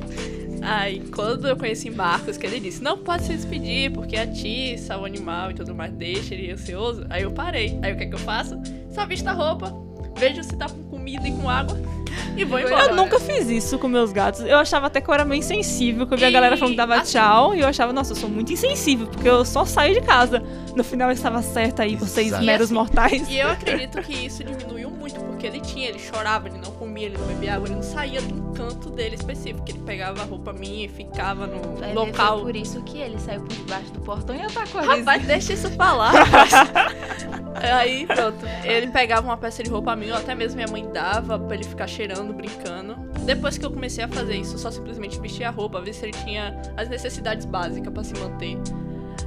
Aí, 0.63 1.01
quando 1.15 1.49
eu 1.49 1.57
conheci 1.57 1.91
Marcos, 1.91 2.37
que 2.37 2.47
ele 2.47 2.61
disse, 2.61 2.83
não 2.83 2.99
pode 2.99 3.25
se 3.25 3.35
despedir, 3.35 3.91
porque 3.93 4.17
atiça 4.17 4.97
o 4.97 5.05
animal 5.05 5.51
e 5.51 5.55
tudo 5.55 5.75
mais, 5.75 5.93
deixa 5.93 6.35
ele 6.35 6.51
ansioso. 6.53 7.05
Aí 7.11 7.23
eu 7.23 7.33
parei. 7.33 7.79
Aí 7.83 7.93
o 7.93 7.97
que 7.97 8.05
é 8.05 8.07
que 8.07 8.15
eu 8.15 8.19
faço? 8.19 8.61
Só 8.91 9.07
visto 9.07 9.27
a 9.27 9.33
roupa, 9.33 9.75
vejo 10.19 10.43
se 10.43 10.57
tá 10.57 10.69
com 10.69 10.83
comida 10.85 11.27
e 11.27 11.33
com 11.33 11.49
água 11.49 11.77
e 12.37 12.45
vou 12.45 12.59
embora. 12.59 12.87
Eu 12.91 12.97
nunca 12.97 13.19
fiz 13.21 13.49
isso 13.49 13.79
com 13.79 13.89
meus 13.89 14.13
gatos. 14.13 14.41
Eu 14.43 14.59
achava 14.59 14.87
até 14.87 15.01
que 15.01 15.09
eu 15.09 15.15
era 15.15 15.25
meio 15.25 15.39
insensível, 15.41 16.07
que 16.07 16.15
eu 16.15 16.19
via 16.19 16.29
a 16.29 16.31
galera 16.31 16.57
falando 16.57 16.73
que 16.73 16.77
dava 16.77 16.95
assim- 16.97 17.13
tchau, 17.13 17.55
e 17.55 17.61
eu 17.61 17.67
achava, 17.69 17.93
nossa, 17.93 18.13
eu 18.13 18.17
sou 18.17 18.29
muito 18.29 18.53
insensível, 18.53 19.07
porque 19.07 19.29
eu 19.29 19.45
só 19.45 19.65
saio 19.65 19.95
de 19.95 20.01
casa. 20.01 20.43
No 20.75 20.83
final 20.83 21.09
eu 21.11 21.15
estava 21.15 21.43
certa 21.43 21.83
aí, 21.83 21.97
vocês 21.97 22.29
Exato. 22.29 22.45
meros 22.45 22.67
assim, 22.67 22.75
mortais. 22.75 23.29
E 23.29 23.39
eu 23.39 23.49
acredito 23.53 24.01
que 24.03 24.27
isso 24.27 24.43
diminuiu 24.43 24.91
muito, 24.91 25.21
porque 25.21 25.47
ele 25.47 25.61
tinha, 25.61 25.89
ele 25.89 25.99
chorava, 25.99 26.49
ele 26.49 26.59
não 26.59 26.73
comia, 26.73 27.07
ele 27.07 27.19
não 27.19 27.27
bebia 27.27 27.55
água, 27.55 27.67
ele 27.69 27.75
não 27.75 27.83
saía 27.83 28.23
do 28.23 28.53
canto 28.53 28.89
dele 28.91 29.15
específico. 29.17 29.63
Ele 29.69 29.81
pegava 29.81 30.23
a 30.23 30.25
roupa 30.25 30.53
minha 30.53 30.87
e 30.87 30.89
ficava 30.89 31.47
no 31.47 31.77
Vai 31.77 31.89
ver, 31.91 31.95
local. 31.95 32.37
Foi 32.43 32.53
por 32.53 32.57
isso 32.57 32.81
que 32.83 32.99
ele 32.99 33.19
saiu 33.19 33.41
por 33.41 33.55
debaixo 33.55 33.91
do 33.93 34.01
portão 34.01 34.35
e 34.35 34.41
atacou 34.43 34.81
a 34.81 34.85
vizinha. 34.85 34.99
Rapaz, 34.99 35.27
deixa 35.27 35.53
isso 35.53 35.69
rapaz. 35.69 36.53
Aí, 37.63 38.07
pronto. 38.07 38.45
Ele 38.65 38.89
pegava 38.89 39.27
uma 39.27 39.37
peça 39.37 39.63
de 39.63 39.71
roupa 39.71 39.95
minha, 39.95 40.15
ou 40.15 40.19
até 40.19 40.35
mesmo 40.35 40.57
minha 40.57 40.69
mãe 40.69 40.89
dava 40.93 41.39
pra 41.39 41.55
ele 41.55 41.65
ficar 41.65 41.87
cheirando, 42.03 42.33
brincando. 42.33 42.97
Depois 43.25 43.57
que 43.57 43.65
eu 43.65 43.71
comecei 43.71 44.03
a 44.03 44.09
fazer 44.09 44.37
isso, 44.37 44.59
só 44.59 44.71
simplesmente 44.71 45.21
vestir 45.21 45.45
a 45.45 45.51
roupa, 45.51 45.81
ver 45.81 45.93
se 45.93 46.05
ele 46.07 46.13
tinha 46.25 46.61
as 46.77 46.89
necessidades 46.89 47.47
básicas 47.47 47.93
pra 47.93 48.03
se 48.03 48.15
manter. 48.15 48.59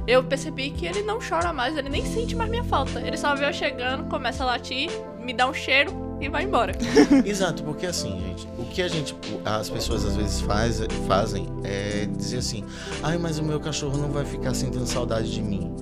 Eu 0.06 0.22
percebi 0.22 0.70
que 0.70 0.86
ele 0.86 1.02
não 1.02 1.18
chora 1.18 1.52
mais, 1.52 1.76
ele 1.76 1.88
nem 1.88 2.04
sente 2.04 2.36
mais 2.36 2.50
minha 2.50 2.64
falta. 2.64 3.00
Ele 3.00 3.16
só 3.16 3.34
vê 3.34 3.48
eu 3.48 3.52
chegando, 3.52 4.04
começa 4.04 4.42
a 4.42 4.46
latir, 4.46 4.90
me 5.18 5.32
dá 5.32 5.48
um 5.48 5.54
cheiro 5.54 5.90
e 6.20 6.28
vai 6.28 6.44
embora. 6.44 6.72
Exato, 7.24 7.62
porque 7.62 7.86
assim, 7.86 8.20
gente, 8.20 8.46
o 8.58 8.64
que 8.66 8.82
a 8.82 8.88
gente, 8.88 9.16
as 9.44 9.70
pessoas 9.70 10.04
às 10.04 10.16
vezes 10.16 10.40
faz, 10.40 10.80
fazem 11.06 11.48
é 11.64 12.06
dizer 12.06 12.38
assim, 12.38 12.64
ai, 13.02 13.16
mas 13.16 13.38
o 13.38 13.42
meu 13.42 13.58
cachorro 13.58 13.96
não 13.96 14.10
vai 14.10 14.24
ficar 14.24 14.54
sentindo 14.54 14.86
saudade 14.86 15.32
de 15.32 15.42
mim. 15.42 15.74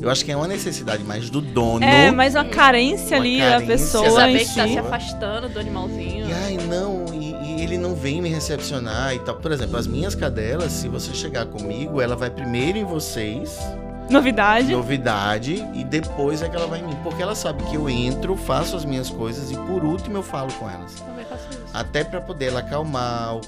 Eu 0.00 0.10
acho 0.10 0.24
que 0.24 0.32
é 0.32 0.36
uma 0.36 0.48
necessidade 0.48 1.02
mais 1.02 1.30
do 1.30 1.40
dono. 1.40 1.84
É, 1.84 2.10
mas 2.10 2.34
uma 2.34 2.44
carência 2.44 3.16
Uma 3.16 3.24
ali 3.24 3.38
carência 3.38 3.60
da 3.60 3.66
pessoa 3.66 4.10
saber 4.10 4.38
que 4.40 4.54
tá 4.54 4.68
se 4.68 4.78
afastando 4.78 5.48
do 5.48 5.58
animalzinho. 5.58 6.28
E 6.28 6.32
ai, 6.32 6.58
não, 6.68 7.06
e, 7.12 7.32
e 7.32 7.62
ele 7.62 7.78
não 7.78 7.94
vem 7.94 8.20
me 8.20 8.28
recepcionar 8.28 9.14
e 9.14 9.18
tal. 9.20 9.36
Por 9.36 9.52
exemplo, 9.52 9.76
as 9.76 9.86
minhas 9.86 10.14
cadelas, 10.14 10.72
se 10.72 10.88
você 10.88 11.14
chegar 11.14 11.46
comigo, 11.46 12.00
ela 12.00 12.14
vai 12.14 12.30
primeiro 12.30 12.78
em 12.78 12.84
vocês, 12.84 13.58
Novidade. 14.08 14.70
novidade, 14.70 15.54
e 15.74 15.82
depois 15.82 16.40
é 16.40 16.48
que 16.48 16.56
ela 16.56 16.66
vai 16.66 16.80
em 16.80 16.84
mim. 16.84 16.96
Porque 17.02 17.22
ela 17.22 17.34
sabe 17.34 17.62
que 17.64 17.74
eu 17.74 17.88
entro, 17.88 18.36
faço 18.36 18.76
as 18.76 18.84
minhas 18.84 19.10
coisas 19.10 19.50
e 19.50 19.54
por 19.54 19.84
último 19.84 20.18
eu 20.18 20.22
falo 20.22 20.52
com 20.52 20.70
elas. 20.70 20.94
Também 20.94 21.24
faço 21.24 21.48
isso. 21.50 21.60
Até 21.74 22.04
pra 22.04 22.20
poder 22.20 22.46
ela 22.46 22.60
acalmar, 22.60 23.34
o, 23.36 23.40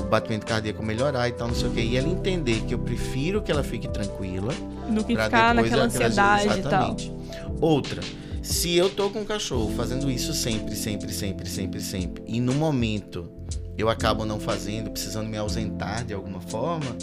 o 0.00 0.04
batimento 0.04 0.46
cardíaco 0.46 0.82
melhorar 0.82 1.28
e 1.28 1.32
tal, 1.32 1.48
não 1.48 1.54
sei 1.54 1.68
o 1.68 1.72
quê. 1.72 1.80
E 1.80 1.96
ela 1.96 2.08
entender 2.08 2.60
que 2.66 2.74
eu 2.74 2.78
prefiro 2.78 3.42
que 3.42 3.50
ela 3.50 3.64
fique 3.64 3.88
tranquila. 3.88 4.52
Do 4.90 5.04
que 5.04 5.14
pra 5.14 5.24
ficar 5.24 5.54
depois 5.54 5.70
naquela 5.70 5.86
ansiedade 5.86 6.44
e 6.44 6.48
tal. 6.48 6.56
Exatamente. 6.58 7.12
Outra, 7.60 8.02
se 8.42 8.76
eu 8.76 8.88
tô 8.88 9.10
com 9.10 9.22
o 9.22 9.24
cachorro 9.24 9.72
fazendo 9.76 10.10
isso 10.10 10.32
sempre, 10.32 10.76
sempre, 10.76 11.12
sempre, 11.12 11.48
sempre, 11.48 11.80
sempre, 11.80 12.22
e 12.26 12.40
no 12.40 12.54
momento 12.54 13.30
eu 13.76 13.88
acabo 13.88 14.24
não 14.24 14.38
fazendo, 14.40 14.90
precisando 14.90 15.28
me 15.28 15.36
ausentar 15.36 16.04
de 16.04 16.14
alguma 16.14 16.40
forma, 16.40 16.96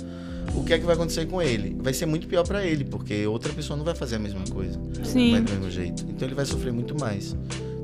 o 0.56 0.64
que 0.64 0.74
é 0.74 0.80
que 0.80 0.86
vai 0.86 0.96
acontecer 0.96 1.26
com 1.26 1.42
ele? 1.42 1.76
Vai 1.80 1.94
ser 1.94 2.06
muito 2.06 2.28
pior 2.28 2.46
pra 2.48 2.66
ele, 2.66 2.84
porque 2.84 3.26
outra 3.28 3.52
pessoa 3.54 3.78
não 3.78 3.84
vai 3.84 3.96
fazer 3.96 4.16
a 4.16 4.20
mesma 4.20 4.44
coisa, 4.52 4.78
não 4.78 4.94
vai 4.94 5.06
Sim. 5.06 5.42
do 5.42 5.52
mesmo 5.52 5.72
jeito. 5.72 6.06
Então 6.10 6.28
ele 6.28 6.36
vai 6.36 6.46
sofrer 6.46 6.72
muito 6.72 6.98
mais. 7.00 7.36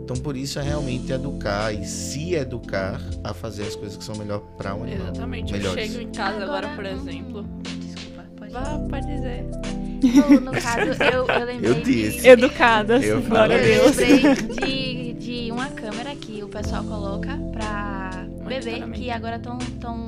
Então 0.03 0.17
por 0.17 0.35
isso 0.35 0.57
é 0.57 0.63
realmente 0.63 1.11
educar 1.11 1.71
e 1.71 1.85
se 1.85 2.33
educar 2.33 2.99
a 3.23 3.33
fazer 3.33 3.63
as 3.63 3.75
coisas 3.75 3.95
que 3.97 4.03
são 4.03 4.15
melhor 4.15 4.39
para 4.57 4.75
o 4.75 4.83
animal. 4.83 5.09
Exatamente. 5.09 5.53
Eu 5.53 5.59
Melhores. 5.59 5.91
chego 5.91 6.01
em 6.01 6.11
casa 6.11 6.43
agora, 6.43 6.67
Agora, 6.67 6.75
por 6.75 6.85
exemplo. 6.85 7.45
Desculpa, 7.79 8.25
pode 8.37 8.51
Vá, 8.51 8.79
pode 8.89 9.05
dizer. 9.05 9.45
No, 10.01 10.39
no 10.41 10.51
caso, 10.51 11.03
eu, 11.03 11.25
eu 11.27 11.45
lembrei 11.45 11.69
Eu 11.71 11.81
disse. 11.81 12.21
de... 12.21 12.27
Educadas. 12.29 13.03
Eu 13.03 13.21
Glória 13.21 13.55
a 13.55 13.59
falei. 13.59 13.77
Eu 13.77 13.83
Deus. 13.91 13.97
lembrei 13.97 15.13
de, 15.13 15.13
de 15.45 15.51
uma 15.51 15.67
câmera 15.67 16.15
que 16.15 16.43
o 16.43 16.47
pessoal 16.47 16.83
coloca 16.83 17.37
pra 17.51 18.25
bebê, 18.47 18.81
que 18.93 19.11
agora 19.11 19.35
estão 19.35 19.59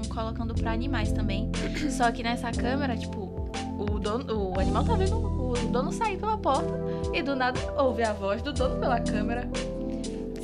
colocando 0.10 0.54
pra 0.56 0.72
animais 0.72 1.12
também. 1.12 1.52
Só 1.90 2.12
que 2.12 2.24
nessa 2.24 2.52
câmera, 2.52 2.96
tipo, 2.98 3.50
o, 3.78 4.00
dono, 4.00 4.52
o 4.54 4.60
animal 4.60 4.84
tá 4.84 4.96
vendo 4.96 5.16
o 5.18 5.54
dono 5.72 5.92
sair 5.92 6.18
pela 6.18 6.38
porta 6.38 6.74
e 7.14 7.22
do 7.22 7.36
nada 7.36 7.60
ouve 7.78 8.04
a 8.04 8.14
voz 8.14 8.42
do 8.42 8.52
dono 8.54 8.78
pela 8.80 9.00
câmera. 9.00 9.48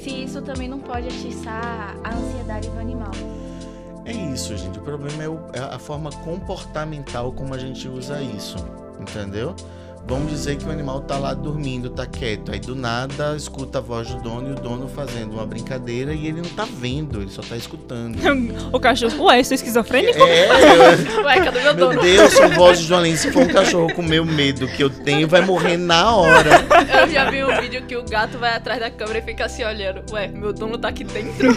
Se 0.04 0.10
isso 0.24 0.42
também 0.42 0.68
não 0.68 0.80
pode 0.80 1.08
atiçar 1.08 1.96
a 2.04 2.14
ansiedade 2.16 2.70
do 2.70 2.80
animal. 2.80 3.12
É 4.06 4.14
isso, 4.14 4.56
gente. 4.56 4.80
O 4.80 4.82
problema 4.82 5.22
é, 5.24 5.28
o- 5.28 5.40
é 5.52 5.60
a 5.60 5.78
forma 5.80 6.10
comportamental 6.12 7.32
como 7.34 7.54
a 7.54 7.58
gente 7.58 7.90
usa 7.90 8.22
isso. 8.22 8.56
Entendeu? 9.10 9.56
Vamos 10.10 10.32
dizer 10.32 10.56
que 10.56 10.66
o 10.66 10.72
animal 10.72 11.02
tá 11.02 11.18
lá 11.18 11.34
dormindo, 11.34 11.90
tá 11.90 12.06
quieto. 12.06 12.50
Aí 12.54 12.60
do 12.62 12.74
nada 12.74 13.36
escuta 13.36 13.80
a 13.80 13.82
voz 13.82 14.08
do 14.08 14.22
dono 14.22 14.48
e 14.48 14.52
o 14.54 14.56
dono 14.56 14.88
fazendo 14.88 15.34
uma 15.34 15.46
brincadeira 15.46 16.14
e 16.14 16.28
ele 16.28 16.42
não 16.42 16.50
tá 16.50 16.66
vendo, 16.80 17.22
ele 17.22 17.30
só 17.30 17.42
tá 17.42 17.58
escutando. 17.58 18.18
O 18.72 18.80
cachorro, 18.80 19.26
ué, 19.26 19.44
sou 19.44 19.56
esquizofrênico? 19.56 20.18
É, 20.24 20.48
eu- 20.48 21.24
Ué, 21.26 21.42
cadê 21.42 21.60
meu 21.62 21.76
meu 21.76 21.88
dono? 21.90 22.02
Deus, 22.02 22.32
são 22.32 22.50
vozes 22.56 22.86
de 22.86 22.94
além. 22.94 23.18
Se 23.18 23.30
for 23.34 23.44
um 23.44 23.48
cachorro 23.50 23.94
com 23.94 24.02
o 24.02 24.06
meu 24.08 24.24
medo 24.24 24.66
que 24.70 24.82
eu 24.82 24.90
tenho, 24.90 25.28
vai 25.28 25.42
morrer 25.42 25.76
na 25.76 26.16
hora. 26.16 26.52
Eu 27.02 27.10
já 27.10 27.30
vi 27.30 27.44
um 27.44 27.60
vídeo 27.60 27.84
que 27.86 27.98
o 27.98 28.04
gato 28.04 28.38
vai 28.38 28.54
atrás 28.56 28.80
da 28.80 28.90
câmera 28.90 29.20
e 29.20 29.22
fica 29.24 29.44
assim 29.46 29.66
olhando. 29.66 30.04
Ué, 30.14 30.30
meu 30.30 30.54
dono 30.54 30.78
tá 30.78 30.88
aqui 30.88 31.04
dentro. 31.04 31.50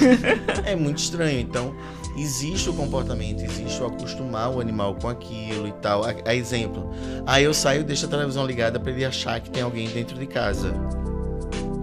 É 0.65 0.75
muito 0.75 0.99
estranho. 0.99 1.39
Então, 1.39 1.73
existe 2.17 2.69
o 2.69 2.73
comportamento, 2.75 3.43
existe 3.45 3.81
o 3.83 3.87
acostumar 3.87 4.51
o 4.51 4.61
animal 4.61 4.95
com 4.95 5.09
aquilo 5.09 5.67
e 5.69 5.73
tal. 5.73 6.05
A, 6.05 6.15
a 6.27 6.35
exemplo, 6.35 6.91
aí 7.27 7.45
eu 7.45 7.55
saio 7.55 7.81
e 7.81 7.85
deixo 7.85 8.07
a 8.07 8.09
televisão 8.09 8.47
ligada 8.47 8.79
para 8.81 8.91
ele 8.93 9.05
achar 9.05 9.41
que 9.41 9.51
tem 9.51 9.63
alguém 9.63 9.89
dentro 9.89 10.19
de 10.19 10.27
casa. 10.27 10.75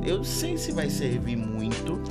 Eu 0.06 0.24
sei 0.24 0.58
se 0.58 0.72
vai 0.72 0.90
servir 0.90 1.36
muito, 1.36 2.02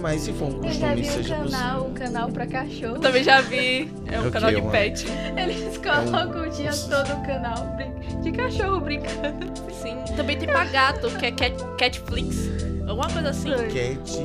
mas 0.00 0.22
se 0.22 0.32
for 0.32 0.46
um 0.52 0.64
Eu 0.64 0.72
já 0.72 0.88
costume, 0.88 1.04
seja 1.04 1.36
canal, 1.36 1.44
possível. 1.84 1.84
um 1.84 1.94
canal 1.94 2.28
pra 2.30 2.46
cachorro. 2.46 2.94
Eu 2.96 3.00
também 3.00 3.22
já 3.22 3.40
vi. 3.40 3.90
É 4.06 4.16
um 4.18 4.20
Ok, 4.22 4.30
canal 4.32 4.50
de 4.50 4.56
uma- 4.60 4.70
pet. 4.70 5.06
Eles 5.36 5.78
colocam 5.78 6.42
o 6.42 6.50
dia 6.50 6.70
todo 6.72 7.12
o 7.12 7.26
canal 7.26 7.76
de 8.22 8.32
cachorro 8.32 8.80
brincando. 8.80 9.46
Sim. 9.82 9.96
Também 10.16 10.36
tem 10.38 10.48
pra 10.48 10.64
gato, 10.64 11.08
que 11.10 11.26
é 11.26 11.30
cat, 11.32 11.54
Catflix. 11.78 12.36
Alguma 12.86 13.08
coisa 13.10 13.30
assim. 13.30 13.50
Catflix. 13.50 14.18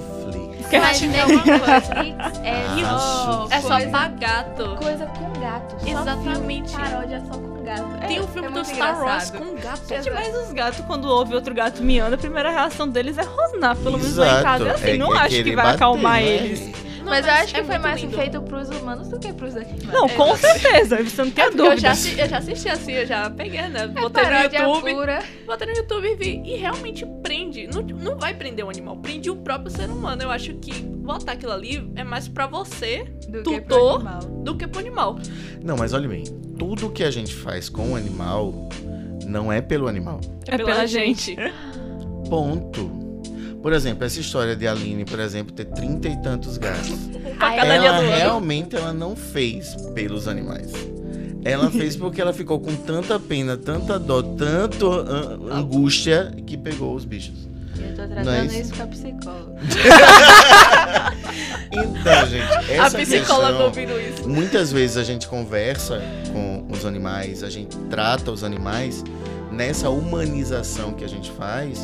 Mas 0.72 1.04
é 1.04 1.22
alguma 1.22 1.44
coisa. 1.44 1.68
Netflix 1.72 2.40
é 2.44 2.80
só 2.80 3.44
Acho. 3.46 3.54
É 3.54 3.62
só 3.62 3.68
coisa, 3.70 3.90
pra 3.90 4.08
gato. 4.08 4.76
coisa 4.78 5.06
com 5.06 5.40
gato. 5.40 5.80
Só 5.80 5.88
Exatamente. 5.88 6.72
filme, 6.72 6.90
paródia 6.90 7.24
só 7.28 7.34
com 7.40 7.64
gato. 7.64 8.08
Tem 8.08 8.18
é, 8.18 8.22
um 8.22 8.28
filme 8.28 8.48
é 8.48 8.52
do 8.52 8.66
Star 8.66 9.04
Wars 9.04 9.30
com 9.32 9.56
gato. 9.56 9.88
Gente, 9.88 10.10
mas 10.12 10.36
os 10.36 10.52
gatos, 10.54 10.86
quando 10.86 11.06
ouvem 11.06 11.36
outro 11.36 11.54
gato 11.54 11.82
miando, 11.84 12.16
a 12.16 12.18
primeira 12.18 12.50
reação 12.52 12.88
deles 12.88 13.18
é 13.18 13.24
rosnar. 13.24 13.76
Pelo 13.78 13.98
menos 13.98 14.18
lá 14.18 14.40
em 14.40 14.44
casa 14.44 14.68
é 14.68 14.72
assim. 14.72 14.90
É- 14.92 14.98
não 14.98 15.16
é 15.16 15.20
acho 15.20 15.36
que 15.44 15.56
vai 15.56 15.66
bater, 15.66 15.76
acalmar 15.76 16.22
né? 16.22 16.26
eles. 16.26 16.81
Não, 17.02 17.10
Mas 17.10 17.26
eu 17.26 17.32
acho 17.34 17.54
que 17.54 17.60
é 17.60 17.64
foi 17.64 17.74
muito 17.76 17.82
mais 17.88 18.02
lindo. 18.02 18.16
feito 18.18 18.42
pros 18.42 18.70
humanos 18.70 19.08
do 19.10 19.20
que 19.20 19.34
pros 19.34 19.56
animais. 19.56 19.84
Não, 19.92 20.08
com 20.10 20.36
certeza. 20.38 21.04
Você 21.04 21.24
não 21.24 21.32
tem 21.32 21.44
É 21.44 21.48
a 21.48 21.50
porque 21.52 21.62
eu 21.62 21.70
dúvida. 21.72 21.94
já, 21.96 22.10
eu 22.24 22.30
já 22.30 22.38
assisti 22.38 22.70
assim, 22.70 22.92
eu 22.94 23.06
já 23.06 23.30
peguei, 23.30 23.62
né? 23.70 23.88
Botei 23.88 24.24
no 24.24 24.30
É 24.30 24.44
YouTube. 24.44 24.94
pura. 24.94 25.24
Botei 25.46 25.68
no 25.68 25.74
YouTube 25.78 26.08
e 26.08 26.16
vi. 26.16 26.42
E 26.46 26.56
realmente 26.58 27.06
prende. 27.24 27.68
Não, 27.68 27.82
não 27.82 28.18
vai 28.18 28.34
prender 28.34 28.64
o 28.66 28.70
animal, 28.70 28.98
prende 28.98 29.30
o 29.30 29.36
próprio 29.36 29.72
ser 29.72 29.90
humano. 29.90 30.22
Eu 30.24 30.32
acho 30.32 30.54
que 30.56 30.72
botar 30.82 31.34
aquilo 31.34 31.52
ali 31.52 31.92
é 31.96 32.04
mais 32.04 32.28
pra 32.28 32.46
você 32.48 33.06
Do 33.28 33.44
que 33.44 33.62
pro 33.62 33.76
Tutor. 33.76 33.96
animal. 33.96 34.20
do 34.22 34.56
que 34.56 34.68
pro 34.68 34.80
animal. 34.80 35.18
Não, 35.64 35.76
mas 35.76 35.94
olha 35.94 36.08
bem, 36.08 36.24
tudo 36.58 36.90
que 36.90 37.04
a 37.04 37.12
gente 37.12 37.34
faz 37.34 37.68
com 37.70 37.94
o 37.94 37.96
animal 37.96 38.70
não 39.26 39.52
é 39.52 39.62
pelo 39.62 39.88
animal. 39.88 40.20
É 40.48 40.58
pela 40.58 40.86
gente. 40.86 41.36
Ponto. 42.30 43.11
Por 43.62 43.74
exemplo, 43.74 44.04
essa 44.06 44.20
história 44.20 44.56
de 44.56 44.68
Aline, 44.68 45.06
por 45.06 45.20
exemplo, 45.20 45.54
ter 45.54 45.66
trinta 45.66 46.08
e 46.08 46.18
tantos 46.22 46.58
gatos. 46.58 46.98
Ela 47.40 48.00
realmente 48.02 48.76
ela 48.76 48.92
não 48.94 49.16
fez 49.16 49.76
pelos 49.94 50.28
animais. 50.28 50.72
Ela 51.44 51.70
fez 51.72 51.96
porque 51.96 52.20
ela 52.22 52.34
ficou 52.34 52.60
com 52.60 52.76
tanta 52.76 53.20
pena, 53.20 53.56
tanta 53.58 53.98
dó, 54.00 54.22
tanto 54.22 54.92
an- 54.92 55.40
angústia 55.52 56.32
que 56.46 56.58
pegou 56.58 56.96
os 56.96 57.06
bichos. 57.06 57.48
Eu 57.78 57.96
tô 57.96 58.02
Não 58.02 58.10
tratando 58.10 58.52
é 58.52 58.60
isso? 58.60 58.74
com 58.76 58.84
a 58.84 58.88
psicóloga. 58.88 59.56
Então, 61.74 62.28
gente, 62.28 62.44
A 62.80 62.86
essa 62.86 62.98
psicóloga 62.98 63.48
questão, 63.48 63.66
ouvindo 63.66 63.94
isso. 64.00 64.28
muitas 64.28 64.72
vezes 64.74 64.98
a 64.98 65.04
gente 65.04 65.26
conversa 65.28 66.02
com 66.34 66.68
os 66.70 66.86
animais, 66.86 67.44
a 67.44 67.50
gente 67.50 67.78
trata 67.90 68.30
os 68.32 68.44
animais 68.44 69.04
nessa 69.52 69.90
humanização 69.90 70.92
que 70.94 71.04
a 71.06 71.08
gente 71.08 71.32
faz 71.32 71.80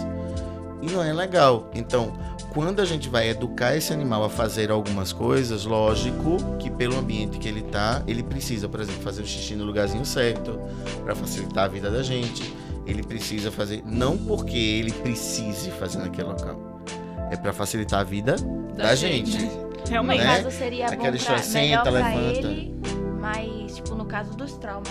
não 0.92 1.04
é 1.04 1.14
legal. 1.14 1.70
Então, 1.74 2.14
quando 2.54 2.82
a 2.82 2.86
gente 2.86 3.10
vai 3.10 3.30
educar 3.30 3.76
esse 3.76 3.94
animal 3.94 4.24
a 4.24 4.30
fazer 4.30 4.72
algumas 4.72 5.14
coisas, 5.14 5.66
lógico 5.66 6.38
que 6.60 6.70
pelo 6.70 6.98
ambiente 6.98 7.38
que 7.38 7.48
ele 7.48 7.62
tá, 7.62 8.02
ele 8.08 8.24
precisa, 8.24 8.68
por 8.68 8.80
exemplo, 8.80 9.02
fazer 9.02 9.22
o 9.22 9.26
xixi 9.28 9.56
no 9.56 9.64
lugarzinho 9.66 10.06
certo 10.06 10.60
para 11.04 11.14
facilitar 11.16 11.66
a 11.66 11.68
vida 11.68 11.90
da 11.92 12.02
gente. 12.02 12.54
Ele 12.86 13.04
precisa 13.04 13.52
fazer 13.52 13.84
não 13.86 14.18
porque 14.18 14.58
ele 14.58 14.92
precise 14.92 15.70
fazer 15.72 15.98
naquele 16.00 16.30
local, 16.30 16.82
é 17.30 17.36
para 17.36 17.52
facilitar 17.52 18.00
a 18.00 18.04
vida 18.04 18.36
da, 18.76 18.84
Da 18.86 18.96
gente. 18.96 19.38
No 19.38 19.68
Realmente. 19.90 20.24
Né? 20.24 20.44
caso, 20.44 20.52
seria 20.58 20.88
bom 20.88 20.94
Aquela 20.94 21.08
pra, 21.10 21.16
história, 21.18 21.44
melhor 21.46 21.84
senta, 21.84 21.92
pra 21.92 21.92
levanta. 21.92 22.48
ele, 22.48 22.76
Mas, 23.20 23.76
tipo, 23.76 23.96
no 23.96 24.06
caso 24.06 24.32
dos 24.36 24.54
traumas, 24.58 24.90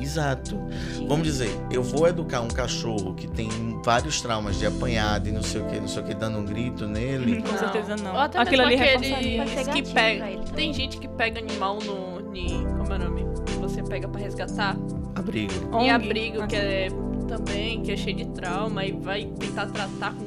Exato. 0.00 0.58
Vamos 1.08 1.26
dizer, 1.26 1.50
eu 1.70 1.82
vou 1.82 2.06
educar 2.08 2.40
um 2.40 2.48
cachorro 2.48 3.14
que 3.14 3.26
tem 3.28 3.48
vários 3.84 4.20
traumas 4.20 4.58
de 4.58 4.66
apanhado 4.66 5.28
e 5.28 5.32
não 5.32 5.42
sei 5.42 5.60
o 5.60 5.66
que, 5.66 5.80
não 5.80 5.88
sei 5.88 6.02
o 6.02 6.06
que, 6.06 6.14
dando 6.14 6.38
um 6.38 6.44
grito 6.44 6.86
nele. 6.86 7.42
Com 7.42 7.52
Não. 7.52 7.58
certeza 7.58 7.96
não. 7.96 8.12
Ou 8.12 8.20
até 8.20 8.38
Aquilo 8.38 8.66
mesmo 8.66 8.82
ali 8.84 8.94
aqueles. 8.94 9.36
Pode 9.36 9.50
ser 9.64 9.70
que 9.72 9.92
pega. 9.92 10.26
Tem 10.54 10.72
gente 10.72 10.98
que 10.98 11.08
pega 11.08 11.38
animal 11.40 11.78
no. 11.80 12.16
Ni, 12.30 12.48
como 12.76 12.92
é 12.92 12.96
o 12.96 12.98
nome? 12.98 13.24
Que 13.46 13.52
Você 13.54 13.82
pega 13.82 14.08
pra 14.08 14.20
resgatar. 14.20 14.76
Abrigo. 15.14 15.52
Em 15.80 15.90
abrigo, 15.90 16.42
Ah, 16.42 16.46
que 16.46 16.56
é 16.56 16.88
também, 17.26 17.82
que 17.82 17.90
é 17.92 17.96
cheio 17.96 18.16
de 18.16 18.26
trauma, 18.26 18.84
e 18.84 18.92
vai 18.92 19.24
tentar 19.24 19.66
tratar 19.66 20.14
com 20.14 20.25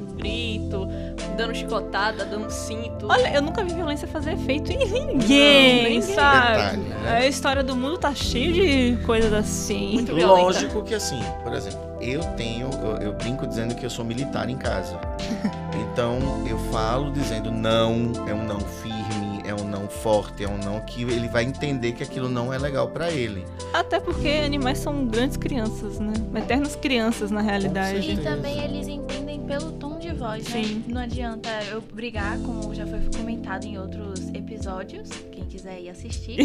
dando 1.36 1.54
chicotada, 1.54 2.24
dando 2.24 2.50
cinto. 2.50 3.06
Olha, 3.08 3.34
eu 3.34 3.42
nunca 3.42 3.64
vi 3.64 3.74
violência 3.74 4.06
fazer 4.06 4.34
efeito 4.34 4.72
em 4.72 4.78
ninguém, 4.78 5.82
ninguém. 5.84 6.02
sabe? 6.02 6.56
Detalhe, 6.56 6.82
né? 6.82 7.16
A 7.16 7.26
história 7.26 7.62
do 7.62 7.74
mundo 7.74 7.98
tá 7.98 8.14
cheio 8.14 8.52
de 8.52 9.04
coisas 9.04 9.32
assim. 9.32 9.94
Muito 9.94 10.14
violenta. 10.14 10.42
Lógico 10.42 10.82
que 10.82 10.94
assim, 10.94 11.20
por 11.42 11.54
exemplo, 11.54 11.80
eu 12.00 12.22
tenho, 12.36 12.70
eu, 12.70 12.96
eu 13.08 13.12
brinco 13.12 13.46
dizendo 13.46 13.74
que 13.74 13.84
eu 13.84 13.90
sou 13.90 14.04
militar 14.04 14.48
em 14.48 14.56
casa. 14.56 14.98
Então 15.92 16.18
eu 16.48 16.58
falo 16.70 17.10
dizendo 17.10 17.50
não, 17.50 18.12
é 18.28 18.32
um 18.32 18.44
não 18.44 18.60
firme, 18.60 19.42
é 19.44 19.52
um 19.54 19.64
não 19.64 19.88
forte, 19.88 20.44
é 20.44 20.48
um 20.48 20.56
não 20.56 20.80
que 20.80 21.02
ele 21.02 21.28
vai 21.28 21.44
entender 21.44 21.92
que 21.92 22.02
aquilo 22.02 22.28
não 22.28 22.52
é 22.52 22.58
legal 22.58 22.88
pra 22.88 23.10
ele. 23.10 23.44
Até 23.72 23.98
porque 23.98 24.28
animais 24.44 24.78
são 24.78 25.06
grandes 25.06 25.36
crianças, 25.36 25.98
né? 25.98 26.12
Eternas 26.36 26.76
crianças, 26.76 27.30
na 27.30 27.40
realidade. 27.40 28.12
E 28.12 28.16
também 28.16 28.62
eles 28.62 28.88
entendem 28.88 29.40
pelo 29.40 29.72
voz, 30.20 30.44
Sim. 30.44 30.62
né? 30.62 30.82
Não 30.86 31.00
adianta 31.00 31.48
eu 31.70 31.80
brigar, 31.80 32.38
como 32.40 32.74
já 32.74 32.86
foi 32.86 33.00
comentado 33.16 33.64
em 33.64 33.78
outros 33.78 34.28
episódios, 34.34 35.08
quem 35.32 35.44
quiser 35.46 35.80
ir 35.80 35.88
assistir. 35.88 36.38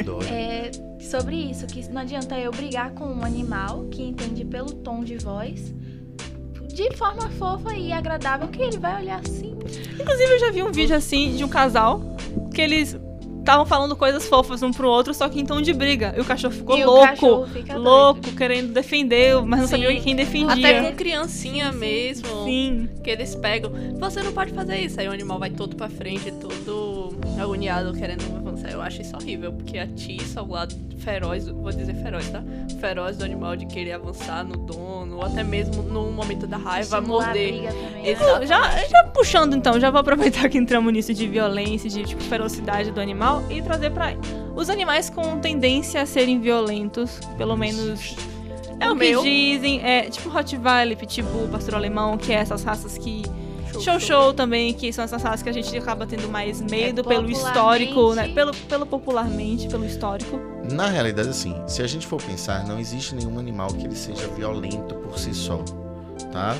Adoro. 0.00 0.26
É 0.26 0.70
sobre 1.00 1.36
isso, 1.36 1.66
que 1.66 1.88
não 1.88 2.02
adianta 2.02 2.36
eu 2.38 2.50
brigar 2.50 2.90
com 2.90 3.04
um 3.04 3.24
animal 3.24 3.84
que 3.84 4.02
entende 4.02 4.44
pelo 4.44 4.72
tom 4.72 5.04
de 5.04 5.16
voz 5.16 5.72
de 6.74 6.96
forma 6.96 7.28
fofa 7.30 7.74
e 7.74 7.92
agradável, 7.92 8.48
que 8.48 8.60
ele 8.60 8.78
vai 8.78 9.02
olhar 9.02 9.20
assim. 9.20 9.52
Inclusive, 10.00 10.32
eu 10.32 10.38
já 10.40 10.50
vi 10.50 10.62
um 10.62 10.72
vídeo 10.72 10.96
assim 10.96 11.36
de 11.36 11.44
um 11.44 11.48
casal 11.48 12.00
que 12.54 12.60
eles 12.60 12.96
estavam 13.40 13.66
falando 13.66 13.96
coisas 13.96 14.26
fofas 14.26 14.62
um 14.62 14.70
pro 14.72 14.88
outro, 14.88 15.12
só 15.12 15.28
que 15.28 15.40
em 15.40 15.44
tom 15.44 15.60
de 15.60 15.72
briga. 15.72 16.14
E 16.16 16.20
o 16.20 16.24
cachorro 16.24 16.54
ficou 16.54 16.78
e 16.78 16.84
louco. 16.84 17.06
cachorro 17.06 17.46
Louco, 17.76 18.20
doido. 18.20 18.36
querendo 18.36 18.72
defender, 18.72 19.34
mas 19.42 19.60
não 19.60 19.66
Sim. 19.66 19.82
sabia 19.82 20.00
quem 20.00 20.14
defendia. 20.14 20.52
Até 20.52 20.82
com 20.90 20.96
criancinha 20.96 21.72
mesmo. 21.72 22.44
Sim. 22.44 22.88
Que 23.02 23.10
eles 23.10 23.34
pegam. 23.34 23.72
Você 23.98 24.22
não 24.22 24.32
pode 24.32 24.52
fazer 24.52 24.78
isso. 24.78 25.00
Aí 25.00 25.08
o 25.08 25.12
animal 25.12 25.38
vai 25.38 25.50
todo 25.50 25.74
pra 25.76 25.88
frente, 25.88 26.30
todo 26.32 27.14
agoniado, 27.38 27.92
querendo 27.92 28.22
Eu 28.68 28.82
acho 28.82 29.00
isso 29.02 29.16
horrível, 29.16 29.52
porque 29.52 29.78
atiça 29.78 30.42
o 30.42 30.48
lado 30.50 30.74
feroz, 30.98 31.48
vou 31.48 31.70
dizer 31.70 31.94
feroz, 31.94 32.28
tá? 32.28 32.42
Feroz 32.80 33.16
do 33.16 33.24
animal 33.24 33.56
de 33.56 33.66
querer 33.66 33.92
avançar 33.92 34.44
no 34.44 34.56
dono, 34.56 35.16
ou 35.16 35.24
até 35.24 35.42
mesmo 35.42 35.82
no 35.82 36.10
momento 36.10 36.46
da 36.46 36.56
raiva, 36.56 36.98
Estimular 36.98 37.24
a 37.24 37.26
morder. 37.28 37.54
também, 37.54 37.62
né? 38.02 38.46
Já, 38.46 38.70
já 38.86 39.04
puxando 39.14 39.54
então, 39.56 39.78
já 39.80 39.90
vou 39.90 40.00
aproveitar 40.00 40.48
que 40.48 40.58
entramos 40.58 40.92
nisso 40.92 41.12
de 41.14 41.26
violência, 41.26 41.88
de 41.88 42.02
tipo, 42.04 42.22
ferocidade 42.22 42.90
do 42.90 43.00
animal 43.00 43.42
e 43.50 43.62
trazer 43.62 43.90
pra 43.90 44.14
os 44.54 44.68
animais 44.68 45.08
com 45.08 45.38
tendência 45.38 46.02
a 46.02 46.06
serem 46.06 46.40
violentos, 46.40 47.18
pelo 47.38 47.56
menos 47.56 48.14
é 48.78 48.88
o, 48.88 48.92
O 48.94 48.98
que 48.98 49.10
meu. 49.10 49.22
dizem, 49.22 49.80
é 49.82 50.02
tipo 50.10 50.28
Rottweiler, 50.28 50.96
Pitbull, 50.96 51.48
Pastor 51.48 51.74
Alemão, 51.76 52.16
que 52.18 52.32
é 52.32 52.36
essas 52.36 52.62
raças 52.64 52.98
que 52.98 53.22
Show, 53.80 53.98
Show 53.98 54.00
Show 54.00 54.34
também, 54.34 54.72
que 54.72 54.92
são 54.92 55.04
essas 55.04 55.22
raças 55.22 55.42
que 55.42 55.48
a 55.48 55.52
gente 55.52 55.76
acaba 55.76 56.06
tendo 56.06 56.28
mais 56.28 56.60
medo 56.60 57.00
É, 57.00 57.04
pelo 57.04 57.30
histórico, 57.30 58.14
né? 58.14 58.28
Pelo, 58.28 58.52
pelo 58.54 58.86
popularmente, 58.86 59.68
pelo 59.68 59.84
histórico. 59.84 60.40
Na 60.70 60.88
realidade, 60.88 61.28
assim, 61.28 61.54
se 61.66 61.82
a 61.82 61.86
gente 61.86 62.06
for 62.06 62.22
pensar, 62.22 62.66
não 62.66 62.78
existe 62.78 63.14
nenhum 63.14 63.38
animal 63.38 63.68
que 63.68 63.84
ele 63.84 63.96
seja 63.96 64.26
violento 64.28 64.94
por 64.94 65.18
si 65.18 65.34
só, 65.34 65.62
tá? 66.32 66.56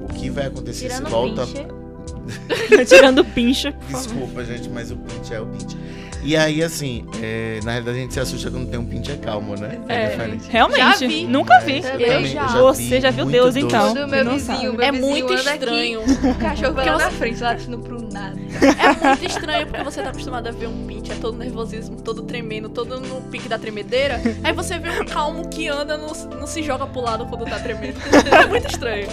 O 0.00 0.06
que 0.06 0.30
vai 0.30 0.46
acontecer 0.46 0.88
Tirando 0.88 1.04
se 1.04 1.10
volta. 1.10 1.46
Tirando 2.86 3.24
pincha. 3.24 3.72
por 3.72 3.82
favor. 3.82 4.02
Desculpa, 4.02 4.44
gente, 4.44 4.68
mas 4.68 4.90
o 4.90 4.96
pinche 4.96 5.34
é 5.34 5.40
o 5.40 5.46
pinche. 5.46 5.76
E 6.22 6.36
aí, 6.36 6.62
assim, 6.62 7.06
é, 7.22 7.60
na 7.64 7.70
realidade 7.72 7.98
a 7.98 8.00
gente 8.02 8.14
se 8.14 8.20
assusta 8.20 8.50
quando 8.50 8.68
tem 8.70 8.78
um 8.78 8.84
pinche 8.84 9.16
calmo, 9.16 9.56
né? 9.56 9.78
É, 9.88 10.10
diferente. 10.10 10.50
realmente, 10.50 10.78
Já 10.78 11.06
vi. 11.08 11.26
nunca 11.26 11.58
vi. 11.60 11.80
Também 11.80 12.06
também 12.06 12.26
já. 12.26 12.46
Você 12.46 13.00
já 13.00 13.10
viu 13.10 13.24
muito 13.24 13.32
Deus, 13.32 13.54
doce. 13.54 13.66
então. 13.66 13.94
Quando 13.94 14.08
meu 14.08 14.30
vizinho, 14.30 14.72
meu 14.74 14.82
É 14.82 14.92
vizinho 14.92 15.10
muito 15.10 15.32
anda 15.32 15.50
aqui, 15.50 15.58
estranho. 15.64 16.00
o 16.30 16.34
cachorro 16.36 16.74
vai 16.74 16.86
lá 16.86 16.98
na 16.98 17.10
frente, 17.10 17.40
latindo 17.42 17.78
pro 17.78 18.02
nada. 18.12 18.38
É 18.60 19.06
muito 19.06 19.24
estranho 19.26 19.66
porque 19.66 19.82
você 19.82 20.02
tá 20.02 20.10
acostumado 20.10 20.46
a 20.48 20.52
ver 20.52 20.66
um 20.66 20.86
pinche, 20.86 21.12
é 21.12 21.14
todo 21.14 21.38
nervosismo, 21.38 21.96
todo 22.02 22.22
tremendo, 22.22 22.68
todo 22.68 23.00
no 23.00 23.22
pique 23.22 23.48
da 23.48 23.58
tremedeira. 23.58 24.20
Aí 24.44 24.52
você 24.52 24.78
vê 24.78 24.90
um 24.90 25.04
calmo 25.06 25.48
que 25.48 25.68
anda, 25.68 25.96
não, 25.96 26.12
não 26.38 26.46
se 26.46 26.62
joga 26.62 26.86
pro 26.86 27.00
lado 27.00 27.26
quando 27.26 27.44
tá 27.46 27.58
tremendo. 27.58 27.98
É 28.30 28.46
muito 28.46 28.66
estranho. 28.70 29.08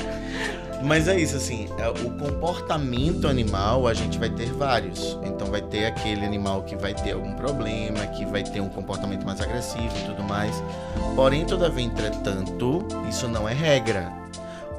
Mas 0.84 1.08
é 1.08 1.20
isso, 1.20 1.36
assim, 1.36 1.68
é, 1.78 1.90
o 1.90 2.12
comportamento 2.12 3.28
animal 3.28 3.88
a 3.88 3.94
gente 3.94 4.18
vai 4.18 4.30
ter 4.30 4.52
vários. 4.54 5.18
Então 5.24 5.48
vai 5.48 5.62
ter 5.62 5.86
aquele 5.86 6.26
animal 6.26 6.64
que 6.64 6.76
vai 6.76 6.94
ter 6.94 7.14
algum 7.14 7.34
problema, 7.34 8.06
que 8.08 8.26
vai 8.26 8.44
ter 8.44 8.62
um 8.62 8.70
comportamento 8.70 9.26
mais 9.26 9.42
agressivo 9.42 9.94
e 9.98 10.06
tudo 10.06 10.24
mais. 10.24 10.64
Porém, 11.16 11.46
todavia, 11.46 11.86
entretanto, 11.86 12.86
isso 13.10 13.28
não 13.28 13.48
é 13.48 13.54
regra. 13.54 14.12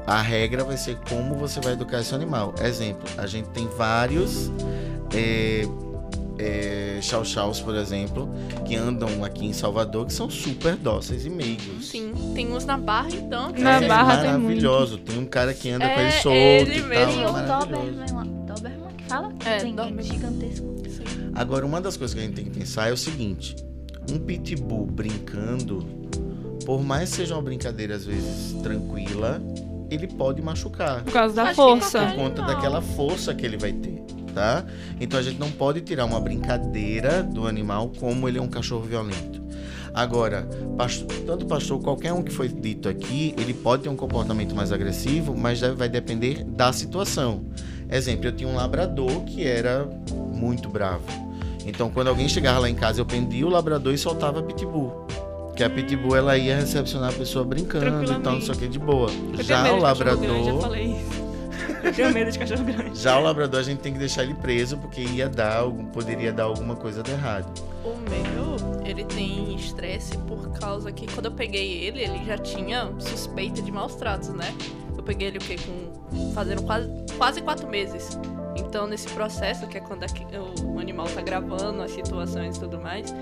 A 0.07 0.21
regra 0.21 0.63
vai 0.63 0.77
ser 0.77 0.97
como 1.07 1.35
você 1.35 1.59
vai 1.59 1.73
educar 1.73 1.99
esse 1.99 2.15
animal. 2.15 2.55
Exemplo, 2.61 3.07
a 3.17 3.27
gente 3.27 3.49
tem 3.49 3.67
vários 3.67 4.51
é, 5.13 5.67
é, 6.39 6.99
chow-chows, 7.01 7.59
por 7.59 7.75
exemplo, 7.75 8.29
que 8.65 8.75
andam 8.75 9.23
aqui 9.25 9.45
em 9.45 9.51
Salvador, 9.53 10.05
que 10.05 10.13
são 10.13 10.29
super 10.29 10.75
dóceis 10.77 11.25
e 11.25 11.29
meigos. 11.29 11.87
Sim, 11.89 12.13
tem 12.33 12.51
uns 12.53 12.65
na 12.65 12.77
barra 12.77 13.09
então. 13.11 13.51
que 13.51 13.61
Na 13.61 13.79
você- 13.79 13.87
barra 13.87 14.17
tem 14.21 14.31
maravilhoso. 14.31 14.97
Tem 14.99 15.19
um 15.19 15.25
cara 15.25 15.53
que 15.53 15.69
anda 15.69 15.85
com 15.87 15.99
É, 15.99 16.03
ele 16.03 16.11
solto 16.13 16.29
ele 16.37 16.77
e 16.77 16.79
tal. 16.79 16.87
mesmo. 16.89 17.13
Tem 17.13 17.25
o. 17.25 17.31
Doberman, 17.59 18.45
Doberman 18.45 18.93
que 18.97 19.03
fala? 19.03 19.33
É, 19.45 19.57
Tem, 19.57 19.75
Doberman. 19.75 20.03
gigantesco. 20.05 20.75
Sim. 20.89 21.31
Agora, 21.35 21.65
uma 21.65 21.81
das 21.81 21.97
coisas 21.97 22.13
que 22.15 22.21
a 22.21 22.23
gente 22.23 22.35
tem 22.35 22.45
que 22.45 22.51
pensar 22.57 22.89
é 22.89 22.93
o 22.93 22.97
seguinte: 22.97 23.55
um 24.11 24.17
pitbull 24.17 24.85
brincando, 24.85 25.85
por 26.65 26.81
mais 26.83 27.09
que 27.11 27.17
seja 27.17 27.35
uma 27.35 27.41
brincadeira 27.41 27.95
às 27.95 28.05
vezes 28.05 28.53
tranquila, 28.63 29.41
ele 29.91 30.07
pode 30.07 30.41
machucar. 30.41 31.03
Por 31.03 31.11
causa 31.13 31.35
da 31.35 31.41
Acho 31.43 31.51
que 31.51 31.55
força. 31.55 31.99
Por 32.07 32.15
conta 32.15 32.41
Animal. 32.41 32.55
daquela 32.55 32.81
força 32.81 33.33
que 33.33 33.45
ele 33.45 33.57
vai 33.57 33.73
ter, 33.73 34.01
tá? 34.29 34.63
Então 34.99 35.19
a 35.19 35.23
gente 35.23 35.39
não 35.39 35.51
pode 35.51 35.81
tirar 35.81 36.05
uma 36.05 36.19
brincadeira 36.19 37.21
do 37.23 37.47
animal 37.47 37.91
como 37.99 38.27
ele 38.27 38.37
é 38.37 38.41
um 38.41 38.47
cachorro 38.47 38.83
violento. 38.83 39.41
Agora, 39.93 40.47
pastor, 40.77 41.07
tanto 41.25 41.45
pastor, 41.45 41.81
qualquer 41.81 42.13
um 42.13 42.21
que 42.21 42.31
foi 42.31 42.47
dito 42.47 42.87
aqui, 42.87 43.33
ele 43.37 43.53
pode 43.53 43.83
ter 43.83 43.89
um 43.89 43.95
comportamento 43.95 44.55
mais 44.55 44.71
agressivo, 44.71 45.35
mas 45.35 45.59
vai 45.61 45.89
depender 45.89 46.43
da 46.43 46.71
situação. 46.71 47.43
Exemplo, 47.89 48.27
eu 48.27 48.31
tinha 48.31 48.47
um 48.47 48.55
labrador 48.55 49.23
que 49.25 49.45
era 49.45 49.89
muito 50.33 50.69
bravo. 50.69 51.03
Então, 51.65 51.89
quando 51.89 52.07
alguém 52.07 52.29
chegava 52.29 52.59
lá 52.59 52.69
em 52.69 52.75
casa, 52.75 53.01
eu 53.01 53.05
prendia 53.05 53.45
o 53.45 53.49
labrador 53.49 53.93
e 53.93 53.97
soltava 53.97 54.39
a 54.39 54.43
pitbull. 54.43 55.07
Que 55.55 55.63
a 55.63 55.69
pitbull 55.69 56.15
ela 56.15 56.37
ia 56.37 56.55
recepcionar 56.55 57.09
a 57.09 57.13
pessoa 57.13 57.43
brincando 57.43 58.13
e 58.13 58.19
tal, 58.19 58.33
não 58.33 58.41
sei 58.41 58.55
o 58.55 58.57
que, 58.57 58.67
de 58.67 58.79
boa. 58.79 59.09
Eu 59.37 59.43
Já 59.43 59.59
o 59.59 59.63
grande, 59.63 59.81
labrador. 59.81 60.43
já 60.45 60.57
falei 60.61 60.85
isso. 60.85 61.18
Eu 61.83 61.93
tenho 61.93 62.13
medo 62.13 62.31
de 62.31 62.39
cachorro 62.39 62.63
grande. 62.63 62.99
Já 62.99 63.17
o 63.19 63.23
labrador 63.23 63.59
a 63.59 63.63
gente 63.63 63.79
tem 63.79 63.93
que 63.93 63.99
deixar 63.99 64.23
ele 64.23 64.33
preso 64.33 64.77
porque 64.77 65.01
ia 65.01 65.29
dar, 65.29 65.57
algum- 65.57 65.85
poderia 65.85 66.31
dar 66.31 66.43
alguma 66.43 66.75
coisa 66.75 67.01
de 67.03 67.11
errado. 67.11 67.47
O 67.83 67.95
meu, 68.09 68.85
ele 68.85 69.03
tem 69.05 69.55
estresse 69.55 70.17
por 70.19 70.49
causa 70.59 70.91
que 70.91 71.07
quando 71.13 71.27
eu 71.27 71.31
peguei 71.31 71.83
ele, 71.83 72.01
ele 72.01 72.25
já 72.25 72.37
tinha 72.37 72.91
suspeita 72.99 73.61
de 73.61 73.71
maus 73.71 73.95
tratos, 73.95 74.29
né? 74.29 74.53
Eu 74.97 75.03
peguei 75.03 75.27
ele 75.29 75.37
o 75.37 75.41
quê? 75.41 75.55
Com. 75.57 76.31
fazendo 76.33 76.61
quase, 76.63 76.89
quase 77.17 77.41
quatro 77.41 77.67
meses. 77.67 78.17
Então, 78.55 78.85
nesse 78.85 79.07
processo, 79.09 79.65
que 79.67 79.77
é 79.77 79.81
quando 79.81 80.03
o, 80.65 80.79
animal 80.79 81.07
tá 81.07 81.21
gravando 81.21 81.81
as 81.81 81.91
situações 81.91 82.57
e 82.57 82.59
tudo 82.59 82.79
mais, 82.79 83.13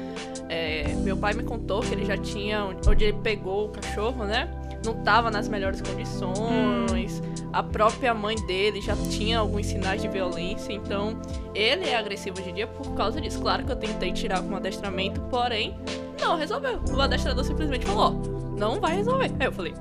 é, 0.49 0.93
meu 1.03 1.15
pai 1.15 1.33
me 1.33 1.43
contou 1.43 1.81
que 1.81 1.93
ele 1.93 2.05
já 2.05 2.17
tinha. 2.17 2.65
Onde 2.87 3.03
ele 3.05 3.17
pegou 3.21 3.65
o 3.65 3.69
cachorro, 3.69 4.25
né? 4.25 4.49
Não 4.85 4.95
tava 5.03 5.29
nas 5.29 5.47
melhores 5.47 5.81
condições. 5.81 7.21
A 7.57 7.63
própria 7.63 8.13
mãe 8.13 8.35
dele 8.45 8.79
já 8.81 8.95
tinha 9.09 9.39
alguns 9.39 9.65
sinais 9.65 9.99
de 9.99 10.07
violência. 10.07 10.71
Então, 10.71 11.17
ele 11.55 11.85
é 11.85 11.95
agressivo 11.97 12.39
hoje 12.39 12.51
em 12.51 12.53
dia 12.53 12.67
por 12.67 12.93
causa 12.93 13.19
disso. 13.19 13.39
Claro 13.41 13.65
que 13.65 13.71
eu 13.71 13.75
tentei 13.75 14.11
tirar 14.13 14.43
com 14.43 14.55
adestramento, 14.55 15.19
porém, 15.21 15.75
não 16.21 16.37
resolveu. 16.37 16.79
O 16.95 17.01
adestrador 17.01 17.43
simplesmente 17.43 17.83
falou: 17.85 18.21
não 18.55 18.79
vai 18.79 18.95
resolver. 18.97 19.31
Aí 19.39 19.47
eu 19.47 19.51
falei: 19.51 19.73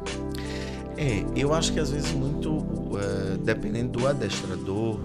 É, 0.96 1.22
eu 1.36 1.52
acho 1.52 1.70
que 1.74 1.78
às 1.78 1.90
vezes 1.90 2.10
muito, 2.12 2.64
eh, 2.98 3.36
dependendo 3.44 3.98
do 3.98 4.08
adestrador, 4.08 4.98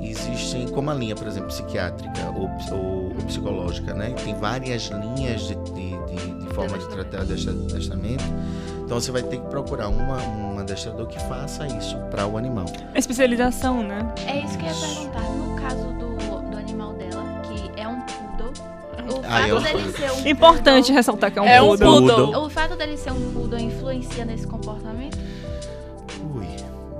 existem, 0.00 0.68
como 0.68 0.90
a 0.90 0.94
linha, 0.94 1.16
por 1.16 1.26
exemplo, 1.26 1.48
psiquiátrica 1.48 2.30
ou, 2.36 2.48
ou- 2.72 3.04
ou 3.08 3.14
psicológica, 3.26 3.92
né? 3.94 4.10
Tem 4.24 4.34
várias 4.36 4.84
linhas 5.16 5.42
de, 5.42 5.54
de, 5.56 5.90
de- 5.90 6.46
de 6.46 6.54
forma 6.54 6.78
de 6.78 6.88
tratar 6.88 7.22
adestra- 7.22 7.52
adestramento. 7.52 8.22
Então 8.90 9.00
você 9.00 9.12
vai 9.12 9.22
ter 9.22 9.36
que 9.38 9.46
procurar 9.46 9.86
uma, 9.88 10.16
um 10.20 10.58
adestrador 10.58 11.06
que 11.06 11.16
faça 11.28 11.64
isso 11.64 11.96
para 12.10 12.26
o 12.26 12.36
animal. 12.36 12.64
A 12.92 12.98
especialização, 12.98 13.84
né? 13.84 14.04
É 14.26 14.40
isso 14.44 14.58
que 14.58 14.64
eu 14.64 14.68
ia 14.68 14.74
perguntar. 14.74 15.20
No 15.30 15.54
caso 15.54 15.84
do, 15.92 16.50
do 16.50 16.56
animal 16.56 16.92
dela, 16.94 17.40
que 17.44 17.80
é 17.80 17.86
um 17.86 18.00
poodle, 18.00 18.50
o 19.16 19.22
Ah, 19.24 19.42
fato 19.42 19.54
um 19.54 19.62
dele 19.62 19.92
ser 19.92 20.10
um 20.10 20.26
Importante 20.28 20.74
poodle- 20.86 20.94
ressaltar 20.96 21.30
que 21.30 21.38
é 21.38 21.42
um 21.42 21.46
É 21.46 21.62
um 21.62 21.68
poodle. 21.78 22.16
poodle. 22.16 22.44
O 22.46 22.50
fato 22.50 22.74
dele 22.74 22.96
ser 22.96 23.12
um 23.12 23.32
poodle 23.32 23.60
influencia 23.60 24.24
nesse 24.24 24.44
comportamento? 24.44 25.16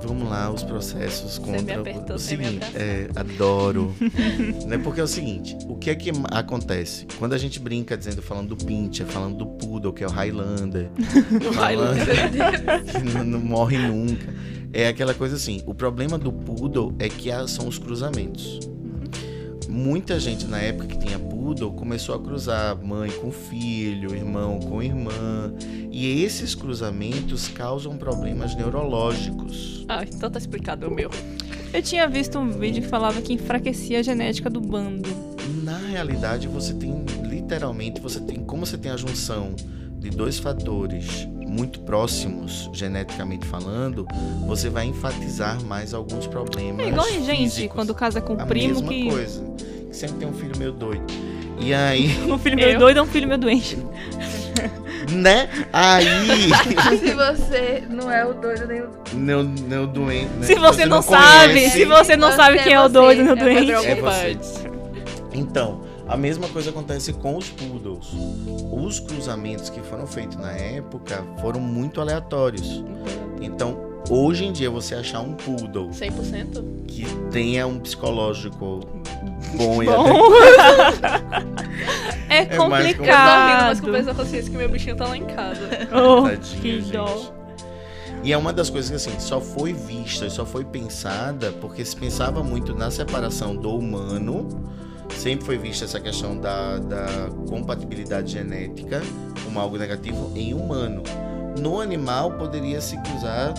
Vamos 0.03 0.29
lá, 0.29 0.51
os 0.51 0.63
processos 0.63 1.37
contra 1.37 1.79
apertou 1.79 2.15
o 2.15 2.19
seguinte. 2.19 2.65
É, 2.75 3.09
adoro. 3.15 3.95
né, 4.67 4.77
porque 4.77 4.99
é 4.99 5.03
o 5.03 5.07
seguinte, 5.07 5.57
o 5.67 5.75
que 5.75 5.89
é 5.89 5.95
que 5.95 6.11
acontece? 6.31 7.05
Quando 7.19 7.33
a 7.33 7.37
gente 7.37 7.59
brinca 7.59 7.97
dizendo, 7.97 8.21
falando 8.21 8.55
do 8.55 8.65
Pinscher, 8.65 9.05
falando 9.05 9.37
do 9.37 9.45
Poodle, 9.45 9.93
que 9.93 10.03
é 10.03 10.07
o 10.07 10.11
Highlander, 10.11 10.89
falando- 11.53 12.91
que 12.91 12.99
não, 13.13 13.23
não 13.23 13.39
morre 13.39 13.77
nunca. 13.77 14.33
É 14.73 14.87
aquela 14.87 15.13
coisa 15.13 15.35
assim, 15.35 15.61
o 15.65 15.73
problema 15.73 16.17
do 16.17 16.31
Poodle 16.31 16.93
é 16.97 17.09
que 17.09 17.29
são 17.47 17.67
os 17.67 17.77
cruzamentos. 17.77 18.70
Muita 19.71 20.19
gente 20.19 20.45
na 20.47 20.59
época 20.59 20.85
que 20.85 20.97
tinha 20.97 21.17
Poodle 21.17 21.71
começou 21.71 22.13
a 22.13 22.19
cruzar 22.21 22.77
mãe 22.83 23.09
com 23.09 23.31
filho, 23.31 24.13
irmão 24.13 24.59
com 24.59 24.83
irmã. 24.83 25.53
E 25.89 26.21
esses 26.21 26.53
cruzamentos 26.53 27.47
causam 27.47 27.95
problemas 27.95 28.53
neurológicos. 28.53 29.85
Ah, 29.87 30.03
então 30.03 30.29
tá 30.29 30.37
explicado 30.37 30.89
o 30.89 30.93
meu. 30.93 31.09
Eu 31.73 31.81
tinha 31.81 32.05
visto 32.05 32.37
um 32.37 32.49
vídeo 32.51 32.81
que 32.83 32.89
falava 32.89 33.21
que 33.21 33.31
enfraquecia 33.31 33.99
a 33.99 34.03
genética 34.03 34.49
do 34.49 34.59
bando. 34.59 35.09
Na 35.63 35.77
realidade, 35.77 36.49
você 36.49 36.73
tem 36.73 37.05
literalmente, 37.23 38.01
você 38.01 38.19
tem 38.19 38.43
como 38.43 38.65
você 38.65 38.77
tem 38.77 38.91
a 38.91 38.97
junção 38.97 39.55
de 39.97 40.09
dois 40.09 40.37
fatores 40.37 41.29
muito 41.51 41.81
próximos, 41.81 42.69
geneticamente 42.71 43.45
falando, 43.45 44.07
você 44.47 44.69
vai 44.69 44.85
enfatizar 44.85 45.61
mais 45.65 45.93
alguns 45.93 46.25
problemas. 46.25 46.85
É 46.85 46.89
igual 46.89 47.05
a 47.05 47.09
gente, 47.09 47.37
físicos. 47.37 47.75
quando 47.75 47.93
casa 47.93 48.21
com 48.21 48.39
a 48.39 48.43
um 48.43 48.47
primo 48.47 48.75
mesma 48.75 48.87
que. 48.87 49.09
coisa. 49.09 49.43
Que 49.89 49.95
sempre 49.95 50.17
tem 50.17 50.27
um 50.29 50.33
filho 50.33 50.57
meio 50.57 50.71
doido. 50.71 51.03
E 51.59 51.73
aí, 51.73 52.17
Um 52.25 52.37
filho 52.37 52.55
meio 52.55 52.69
Eu? 52.69 52.79
doido 52.79 52.99
é 52.99 53.01
um 53.01 53.05
filho 53.05 53.27
meio 53.27 53.39
doente. 53.39 53.77
né? 55.11 55.49
Aí, 55.73 56.05
Se 56.97 57.13
você 57.13 57.83
não 57.89 58.09
é 58.09 58.25
o 58.25 58.33
doido 58.33 58.67
nem 58.67 58.81
o 58.81 58.89
não, 59.13 59.43
não 59.43 59.85
doente. 59.85 60.31
Né? 60.37 60.43
Se 60.43 60.55
você 60.55 60.85
não, 60.85 61.01
sabe, 61.01 61.53
conhece, 61.53 61.79
se 61.79 61.85
você 61.85 62.15
não 62.15 62.29
Você 62.29 62.37
sabe 62.37 62.59
é 62.59 62.63
quem 62.63 62.73
é 62.73 62.79
o 62.79 62.83
você, 62.83 62.93
doido 62.93 63.23
nem 63.23 63.33
o 63.33 63.33
é 63.33 63.35
doente. 63.35 63.71
É 63.71 63.95
preocupante. 63.95 64.49
Então, 65.33 65.90
a 66.11 66.17
mesma 66.17 66.47
coisa 66.49 66.71
acontece 66.71 67.13
com 67.13 67.37
os 67.37 67.49
poodles. 67.49 68.09
Os 68.69 68.99
cruzamentos 68.99 69.69
que 69.69 69.79
foram 69.81 70.05
feitos 70.05 70.35
na 70.37 70.51
época 70.51 71.23
foram 71.39 71.61
muito 71.61 72.01
aleatórios. 72.01 72.83
Então, 73.39 73.77
hoje 74.09 74.43
em 74.43 74.51
dia, 74.51 74.69
você 74.69 74.95
achar 74.95 75.21
um 75.21 75.33
poodle 75.33 75.87
100%? 75.89 76.85
que 76.85 77.05
tenha 77.31 77.65
um 77.65 77.79
psicológico 77.79 78.81
bom, 79.55 79.81
e 79.81 79.85
Bom. 79.85 80.05
é 82.29 82.43
É 82.43 82.57
mais 82.67 82.87
Eu 82.89 82.95
tô 82.97 83.03
rindo, 83.03 83.15
mas 83.15 83.79
com 83.79 83.85
complicado. 83.87 84.15
consciência 84.17 84.51
que 84.51 84.57
meu 84.57 84.67
bichinho 84.69 84.97
tá 84.97 85.07
lá 85.07 85.15
em 85.15 85.23
casa. 85.25 85.61
Oh, 85.95 86.23
Tadinho, 86.23 86.61
que 86.61 86.81
gente. 86.81 86.91
dó. 86.91 87.31
E 88.23 88.33
é 88.33 88.37
uma 88.37 88.51
das 88.51 88.69
coisas 88.69 88.89
que 88.89 88.95
assim, 88.97 89.17
só 89.19 89.39
foi 89.39 89.71
vista, 89.73 90.29
só 90.29 90.45
foi 90.45 90.65
pensada 90.65 91.53
porque 91.53 91.83
se 91.85 91.95
pensava 91.95 92.43
muito 92.43 92.75
na 92.75 92.91
separação 92.91 93.55
do 93.55 93.77
humano. 93.77 94.69
Sempre 95.17 95.45
foi 95.45 95.57
vista 95.57 95.85
essa 95.85 95.99
questão 95.99 96.37
da, 96.37 96.77
da 96.77 97.29
compatibilidade 97.47 98.31
genética 98.31 99.01
como 99.43 99.59
algo 99.59 99.77
negativo 99.77 100.31
em 100.35 100.53
humano. 100.53 101.03
No 101.59 101.79
animal 101.79 102.37
poderia 102.37 102.81
se 102.81 102.97
cruzar, 103.01 103.53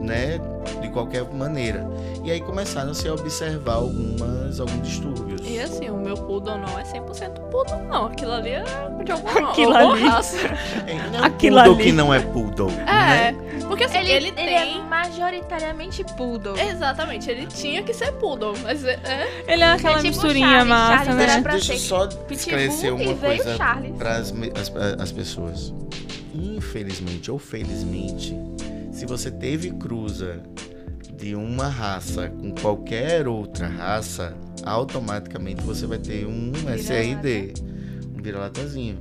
né, 0.00 0.40
de 0.80 0.88
qualquer 0.88 1.24
maneira. 1.32 1.86
E 2.24 2.30
aí 2.30 2.40
começaram 2.40 2.92
-se 2.94 3.08
a 3.08 3.14
observar 3.14 3.74
algumas, 3.74 4.60
alguns 4.60 4.86
distúrbios. 4.86 5.40
E 5.44 5.58
assim, 5.60 5.88
o 5.90 5.96
meu 5.96 6.14
poodle 6.14 6.58
não 6.58 6.78
é 6.78 6.82
100% 6.82 7.32
poodle, 7.50 7.78
não. 7.88 8.06
Aquilo 8.06 8.32
ali 8.32 8.50
é 8.50 8.64
de 9.04 9.12
alguma, 9.12 9.32
Aquilo 9.50 9.72
alguma 9.74 9.94
ali. 9.94 10.02
raça. 10.04 10.36
É, 10.86 10.94
não 11.12 11.24
é 11.24 11.26
Aquilo 11.26 11.56
poodle 11.56 11.74
ali. 11.74 11.84
que 11.84 11.92
não 11.92 12.14
é 12.14 12.20
poodle. 12.20 12.70
É, 12.80 13.32
né? 13.32 13.36
porque 13.66 13.84
assim, 13.84 13.98
Ele, 13.98 14.12
ele, 14.12 14.26
ele 14.28 14.34
tem... 14.34 14.80
é 14.80 14.82
majoritariamente 14.82 16.04
poodle. 16.16 16.58
Exatamente, 16.58 17.30
ele 17.30 17.46
tinha 17.46 17.82
que 17.82 17.94
ser 17.94 18.12
poodle, 18.12 18.54
mas 18.62 18.84
é... 18.84 18.98
é- 19.04 19.44
Ele 19.48 19.62
é 19.62 19.72
aquela 19.72 19.94
É 19.94 20.02
tipo 20.02 20.08
misturinha 20.08 20.46
Charles, 20.48 20.68
massa, 20.68 21.04
Charles 21.06 21.26
né? 21.26 21.42
pra 21.42 21.52
Deixa 21.52 21.72
eu 21.74 21.78
só 21.78 22.08
esclarecer 22.30 22.94
uma 22.94 23.14
coisa 23.14 23.56
Charles. 23.56 23.96
para 23.96 24.16
as, 24.16 24.32
as, 24.32 25.00
as 25.00 25.12
pessoas. 25.12 25.72
Infelizmente 26.34 27.30
ou 27.30 27.38
felizmente, 27.38 28.36
se 28.90 29.06
você 29.06 29.30
teve 29.30 29.70
cruza 29.70 30.40
de 31.16 31.34
uma 31.34 31.68
raça 31.68 32.28
com 32.28 32.50
qualquer 32.52 33.28
outra 33.28 33.68
raça, 33.68 34.34
automaticamente 34.64 35.62
você 35.62 35.86
vai 35.86 35.98
ter 35.98 36.26
um 36.26 36.52
SRD, 36.76 37.54
um 38.16 38.22
vira-latazinho. 38.22 38.98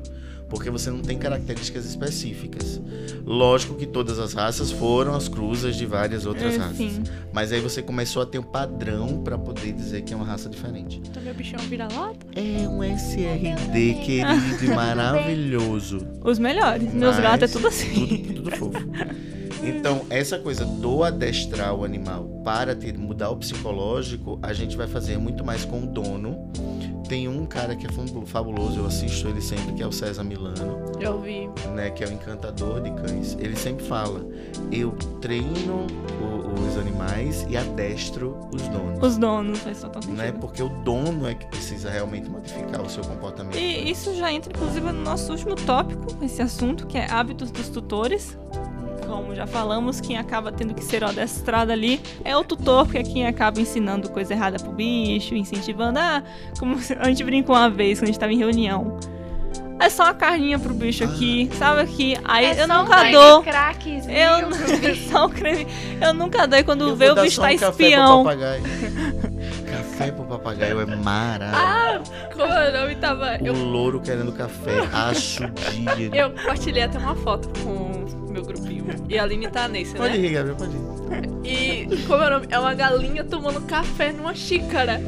Porque 0.50 0.72
você 0.72 0.90
não 0.90 1.02
tem 1.02 1.16
características 1.16 1.86
específicas. 1.86 2.82
Lógico 3.24 3.76
que 3.76 3.86
todas 3.86 4.18
as 4.18 4.34
raças 4.34 4.72
foram 4.72 5.14
as 5.14 5.28
cruzas 5.28 5.76
de 5.76 5.86
várias 5.86 6.26
outras 6.26 6.58
raças. 6.58 6.78
Sim. 6.78 7.04
Mas 7.32 7.52
aí 7.52 7.62
você 7.62 7.84
começou 7.84 8.24
a 8.24 8.26
ter 8.26 8.40
um 8.40 8.44
padrão 8.44 9.22
para 9.22 9.38
poder 9.38 9.72
dizer 9.74 10.02
que 10.02 10.12
é 10.12 10.18
uma 10.18 10.26
raça 10.26 10.50
diferente. 10.50 11.00
Então 11.08 11.22
meu 11.22 11.36
bichinho 11.36 11.62
vira 11.62 11.88
lata. 11.88 12.26
É 12.36 12.68
um 12.68 12.84
SRD 12.84 13.94
querido 14.04 14.66
e 14.66 14.68
maravilhoso. 14.74 16.00
Os 16.24 16.40
melhores. 16.40 16.92
Meus 16.96 17.20
gatos 17.20 17.52
é 17.52 17.54
tudo 17.54 17.68
assim. 17.68 18.34
Tudo, 18.34 18.34
tudo 18.34 18.52
fofo. 18.58 18.72
Então, 19.64 20.02
essa 20.10 20.40
coisa 20.40 20.66
do 20.66 21.04
adestrar 21.04 21.74
o 21.76 21.84
animal 21.84 22.24
para 22.44 22.76
ter, 22.76 22.98
mudar 22.98 23.30
o 23.30 23.38
psicológico, 23.38 24.40
a 24.42 24.54
gente 24.54 24.76
vai 24.78 24.88
fazer 24.88 25.18
muito 25.18 25.44
mais 25.46 25.66
com 25.66 25.80
o 25.84 25.86
dono. 25.86 26.50
Tem 27.08 27.28
um 27.28 27.46
cara 27.46 27.76
que 27.76 27.88
é 27.88 27.90
fabu- 27.92 28.26
fabuloso, 28.26 28.80
eu 28.80 28.86
assisto 28.86 29.28
ele 29.28 29.42
sempre, 29.42 29.74
que 29.74 29.82
é 29.82 29.88
o 29.88 29.92
César 29.92 30.24
Milano, 30.24 30.92
Eu 31.00 31.20
vi. 31.20 31.50
né, 31.76 31.90
que 31.90 32.04
é 32.04 32.08
o 32.08 32.12
encantador 32.12 32.82
de 32.82 32.92
cães. 32.92 33.36
Ele 33.40 33.56
sempre 33.56 33.84
fala: 33.84 34.24
eu 34.72 34.92
treino 35.20 35.88
o- 36.22 36.68
os 36.68 36.78
animais 36.78 37.48
e 37.50 37.58
adestro 37.58 38.38
os 38.54 38.62
donos. 38.68 39.00
Os 39.04 39.18
donos, 39.18 39.58
faz 39.60 39.82
total 39.82 40.04
sentido. 40.04 40.18
Né? 40.20 40.32
Porque 40.34 40.62
o 40.62 40.70
dono 40.70 41.28
é 41.28 41.34
que 41.34 41.48
precisa 41.48 41.90
realmente 41.90 42.30
modificar 42.30 42.82
o 42.82 42.90
seu 42.90 43.04
comportamento. 43.04 43.58
E 43.58 43.90
isso 43.90 44.14
já 44.16 44.32
entra, 44.32 44.54
inclusive, 44.56 44.92
no 44.92 45.02
nosso 45.02 45.32
último 45.32 45.56
tópico, 45.56 46.06
esse 46.24 46.44
assunto, 46.44 46.86
que 46.86 46.98
é 46.98 47.10
hábitos 47.12 47.50
dos 47.50 47.70
tutores. 47.70 48.38
Como 49.22 49.36
já 49.36 49.46
falamos, 49.46 50.00
quem 50.00 50.18
acaba 50.18 50.52
tendo 50.52 50.74
que 50.74 50.84
ser 50.84 51.04
o 51.04 51.08
adestrado 51.08 51.72
ali 51.72 52.02
é 52.24 52.36
o 52.38 52.44
tutor, 52.44 52.86
porque 52.86 52.98
é 53.00 53.04
quem 53.04 53.28
acaba 53.28 53.60
ensinando 53.60 54.10
coisa 54.10 54.34
errada 54.34 54.58
pro 54.58 54.72
bicho, 54.72 55.36
incentivando. 55.36 56.00
Ah, 56.00 56.24
como 56.58 56.78
a 57.00 57.08
gente 57.10 57.24
brincou 57.24 57.56
uma 57.56 57.70
vez 57.70 58.00
quando 58.00 58.04
a 58.04 58.12
gente 58.12 58.20
tava 58.20 58.32
em 58.32 58.38
reunião. 58.38 58.98
É 59.80 59.90
só 59.90 60.04
uma 60.04 60.14
carninha 60.14 60.58
pro 60.60 60.74
bicho 60.74 61.04
aqui, 61.04 61.50
sabe 61.58 61.82
aqui. 61.82 62.18
Aí 62.26 62.46
é 62.46 62.64
eu 62.64 62.68
só 62.68 62.82
nunca 62.84 63.12
dou. 63.12 63.44
Eu 64.08 64.48
pro 64.50 64.78
bicho. 64.80 65.10
só 65.10 65.26
um 65.26 65.30
creme. 65.30 65.68
Eu 66.02 66.14
nunca 66.14 66.48
dou 66.48 66.60
e 66.60 66.64
quando 66.64 66.88
Eu 66.90 66.96
vê 66.96 67.10
o 67.12 67.16
bicho 67.16 67.42
tá 67.42 67.48
um 67.48 67.58
café 67.58 67.72
pro 67.72 67.84
espião. 67.86 68.24
papagaio. 68.24 68.64
café 69.70 70.12
pro 70.12 70.26
papagaio 70.26 70.80
é 70.82 70.86
maravilhoso. 70.86 72.12
Como 72.34 72.54
eu 72.54 72.88
não 72.88 72.96
tava... 73.00 73.38
O 73.42 73.46
Eu, 73.46 73.54
louro 73.54 74.02
querendo 74.02 74.32
café, 74.34 74.80
acho 74.94 75.48
dia. 75.96 76.10
eu 76.14 76.30
compartilhei 76.32 76.84
até 76.84 76.98
uma 76.98 77.16
foto 77.16 77.50
com 77.64 77.89
meu 78.30 78.44
grupinho. 78.44 78.86
E 79.08 79.18
a 79.18 79.24
Aline 79.24 79.50
tá 79.50 79.68
nesse, 79.68 79.96
Pode 79.96 80.18
né? 80.18 80.28
ir, 80.28 80.32
Gabriel, 80.34 80.56
pode 80.58 80.72
ir. 80.76 80.90
E 81.44 82.04
como 82.06 82.24
é 82.24 82.28
o 82.28 82.30
nome? 82.30 82.48
É 82.50 82.60
uma 82.60 82.74
galinha 82.74 83.24
tomando 83.24 83.62
café 83.62 84.12
numa 84.12 84.34
xícara. 84.36 85.00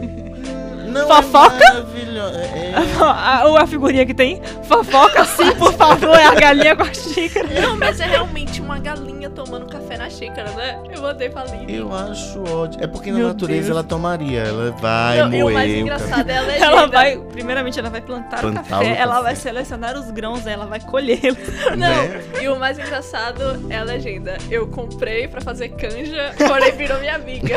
Não, 0.92 1.08
Fofoca? 1.08 1.56
É 1.64 1.70
maravilhoso. 1.74 2.38
É, 2.38 2.74
a, 3.04 3.46
ou 3.48 3.58
a 3.58 3.66
figurinha 3.68 4.06
que 4.06 4.14
tem 4.14 4.42
fofoca 4.64 5.24
sim, 5.26 5.52
por 5.56 5.74
favor, 5.74 6.16
é 6.18 6.26
a 6.26 6.36
galinha 6.36 6.76
com 6.76 6.84
a 6.84 6.94
xícara. 6.94 7.48
Não, 7.62 7.78
mas 7.78 8.00
é 8.00 8.06
realmente 8.06 8.62
uma 8.62 8.78
galinha 8.80 9.30
tomando 9.30 9.66
café 9.68 9.98
na 9.98 10.10
xícara, 10.10 10.52
né? 10.52 10.80
Eu 10.94 11.02
mandei 11.02 11.30
pra 11.30 11.42
Aline. 11.42 11.74
eu 11.76 11.94
acho 11.96 12.42
ótimo. 12.44 12.84
É 12.84 12.88
porque 12.88 13.12
na 13.12 13.18
Meu 13.20 13.28
natureza 13.30 13.62
Deus. 13.68 13.70
ela 13.72 13.84
tomaria. 13.84 14.42
Ela 14.42 14.72
vai 14.72 15.18
Não, 15.20 15.34
e 15.34 15.44
o 15.44 15.50
mais 15.52 15.68
moer 15.70 15.78
o 15.78 15.82
engraçado 15.82 16.30
é 16.30 16.38
a 16.38 16.42
legenda. 16.42 16.66
Ela 16.66 16.86
vai, 16.88 17.18
primeiramente, 17.18 17.80
ela 17.80 17.90
vai 17.90 18.02
plantar, 18.02 18.40
Plantar 18.42 18.62
o 18.62 18.66
café, 18.66 18.92
o 18.92 18.96
ela 18.96 19.12
café. 19.14 19.24
vai 19.24 19.36
selecionar 19.36 19.98
os 19.98 20.12
grãos, 20.12 20.46
ela 20.46 20.66
vai 20.66 20.80
colhê-los. 20.80 21.38
Não, 21.72 21.78
Né? 21.78 22.22
e 22.42 22.48
o 22.50 22.56
mais 22.58 22.78
engraçado 22.78 23.66
é 23.70 23.78
a 23.78 23.84
legenda. 23.84 24.38
Eu 24.50 24.68
comprei 24.68 25.28
pra 25.28 25.42
fazer 25.42 25.70
canja, 25.70 26.34
porém 26.38 26.72
virou 26.74 27.00
minha 27.00 27.16
amiga. 27.16 27.56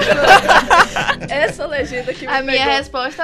Essa 1.29 1.67
legenda 1.67 2.13
que 2.13 2.27
me 2.27 2.33
A 2.33 2.43
minha 2.43 2.59
pegou. 2.59 2.75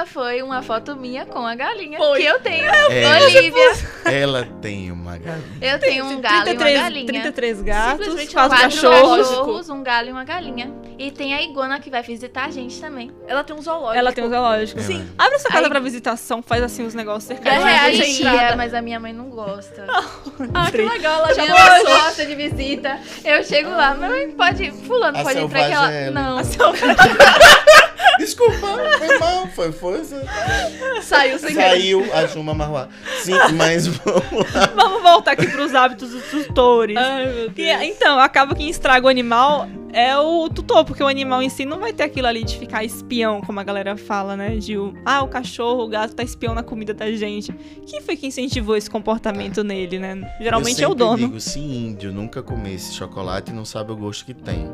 Resposta 0.01 0.05
foi 0.05 0.41
uma 0.41 0.61
foto 0.61 0.95
minha 0.95 1.25
com 1.25 1.45
a 1.45 1.55
galinha 1.55 1.97
Foi. 1.97 2.19
que 2.19 2.25
eu 2.25 2.39
tenho. 2.39 2.65
É, 2.65 3.21
Olivia, 3.23 3.73
ela 4.05 4.47
tem 4.61 4.91
uma 4.91 5.17
galinha. 5.17 5.57
eu 5.61 5.79
tenho 5.79 6.05
um 6.05 6.21
galo 6.21 6.35
e 6.35 6.39
uma 6.39 6.45
33, 6.45 6.79
galinha. 6.81 7.05
33 7.05 7.61
gatos, 7.61 7.91
Simplesmente 8.05 8.33
quatro 8.33 8.57
cachorros. 8.59 9.27
cachorros, 9.29 9.69
um 9.69 9.83
galo 9.83 10.09
e 10.09 10.11
uma 10.11 10.23
galinha. 10.23 10.73
E 10.97 11.09
tem 11.11 11.33
a 11.33 11.41
iguana 11.41 11.79
que 11.79 11.89
vai 11.89 12.01
visitar 12.03 12.45
a 12.45 12.51
gente 12.51 12.79
também. 12.79 13.11
Ela 13.27 13.43
tem 13.43 13.55
um 13.55 13.61
zoológico. 13.61 13.97
Ela 13.97 14.11
tem 14.11 14.23
um 14.23 14.29
zoológico. 14.29 14.79
É, 14.79 14.83
Sim. 14.83 15.09
Abre 15.17 15.39
sua 15.39 15.49
casa 15.51 15.65
Aí- 15.65 15.69
pra 15.69 15.79
visitação, 15.79 16.41
faz 16.41 16.61
assim 16.63 16.85
os 16.85 16.93
negócios 16.93 17.31
a 17.43 17.89
Existia, 17.89 18.29
entrada. 18.29 18.55
mas 18.55 18.73
a 18.73 18.81
minha 18.81 18.99
mãe 18.99 19.13
não 19.13 19.29
gosta. 19.29 19.85
Ah, 20.53 20.69
que 20.71 20.77
legal, 20.77 21.19
ela 21.23 21.33
já 21.33 21.45
mãe 21.45 21.83
gosta 21.85 22.25
de 22.25 22.35
visita. 22.35 22.99
Eu 23.23 23.43
chego 23.43 23.69
lá, 23.69 23.93
mas 23.93 24.33
pode. 24.33 24.71
Fulano 24.71 25.19
A 25.19 25.23
pode 25.23 25.39
entrar 25.39 25.65
aquela. 25.65 25.93
é 25.93 26.07
ela. 26.07 26.11
Não. 26.11 26.41
Desculpa, 28.17 28.67
foi 28.97 29.17
mal, 29.19 29.47
foi 29.47 29.71
força. 29.91 30.23
Saiu 31.01 31.39
sem 31.39 31.49
querer. 31.49 31.69
Saiu 31.69 32.13
a 32.13 32.25
Juma 32.27 32.53
Marruá. 32.53 32.87
Sim, 33.21 33.33
mas 33.55 33.87
vamos 33.87 34.53
lá. 34.53 34.71
Vamos 34.75 35.03
voltar 35.03 35.31
aqui 35.31 35.47
pros 35.47 35.73
hábitos 35.75 36.09
dos 36.11 36.25
tutores. 36.25 36.97
Ai, 36.97 37.25
meu 37.25 37.49
Deus. 37.49 37.81
então, 37.83 38.19
acaba 38.19 38.53
que 38.53 38.61
quem 38.61 38.69
estraga 38.69 39.07
o 39.07 39.09
animal 39.09 39.67
é 39.93 40.15
o 40.17 40.47
tutor, 40.47 40.85
porque 40.85 41.03
o 41.03 41.07
animal 41.07 41.41
em 41.41 41.49
si 41.49 41.65
não 41.65 41.79
vai 41.79 41.91
ter 41.91 42.03
aquilo 42.03 42.27
ali 42.27 42.43
de 42.43 42.57
ficar 42.57 42.83
espião, 42.83 43.41
como 43.41 43.59
a 43.59 43.63
galera 43.63 43.97
fala, 43.97 44.37
né? 44.37 44.55
De 44.55 44.77
o, 44.77 44.93
ah, 45.05 45.23
o 45.23 45.27
cachorro, 45.27 45.83
o 45.83 45.87
gato 45.87 46.15
tá 46.15 46.23
espião 46.23 46.53
na 46.53 46.63
comida 46.63 46.93
da 46.93 47.11
gente. 47.11 47.51
Quem 47.85 48.01
foi 48.01 48.15
que 48.15 48.27
incentivou 48.27 48.75
esse 48.77 48.89
comportamento 48.89 49.63
nele, 49.63 49.99
né? 49.99 50.21
Geralmente 50.39 50.81
Eu 50.81 50.89
é 50.89 50.91
o 50.91 50.95
dono. 50.95 51.17
digo, 51.17 51.39
se 51.39 51.59
índio 51.59 52.13
nunca 52.13 52.41
comesse 52.41 52.93
chocolate, 52.93 53.51
não 53.51 53.65
sabe 53.65 53.91
o 53.91 53.95
gosto 53.95 54.25
que 54.25 54.33
tem. 54.33 54.69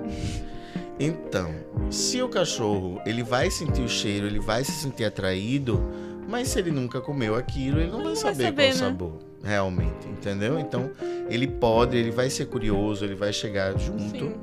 Então, 1.00 1.54
se 1.92 2.22
o 2.22 2.30
cachorro, 2.30 3.00
ele 3.06 3.22
vai 3.24 3.52
sentir 3.52 3.82
o 3.82 3.90
cheiro, 3.90 4.26
ele 4.26 4.40
vai 4.40 4.64
se 4.64 4.72
sentir 4.72 5.06
atraído, 5.06 5.84
mas 6.28 6.48
se 6.48 6.60
ele 6.60 6.72
nunca 6.72 7.00
comeu 7.00 7.36
aquilo, 7.36 7.80
ele 7.80 7.92
não 7.92 7.98
vai 8.04 8.08
vai 8.08 8.16
saber 8.16 8.44
saber, 8.46 8.54
qual 8.54 8.66
é 8.66 8.70
o 8.70 8.74
né? 8.74 8.80
sabor, 8.90 9.14
realmente, 9.44 10.08
entendeu? 10.08 10.60
Então, 10.60 10.90
ele 11.30 11.48
pode, 11.48 11.96
ele 11.96 12.10
vai 12.12 12.30
ser 12.30 12.48
curioso, 12.48 13.06
ele 13.06 13.14
vai 13.16 13.32
chegar 13.32 13.78
junto, 13.78 14.26
Sim. 14.26 14.34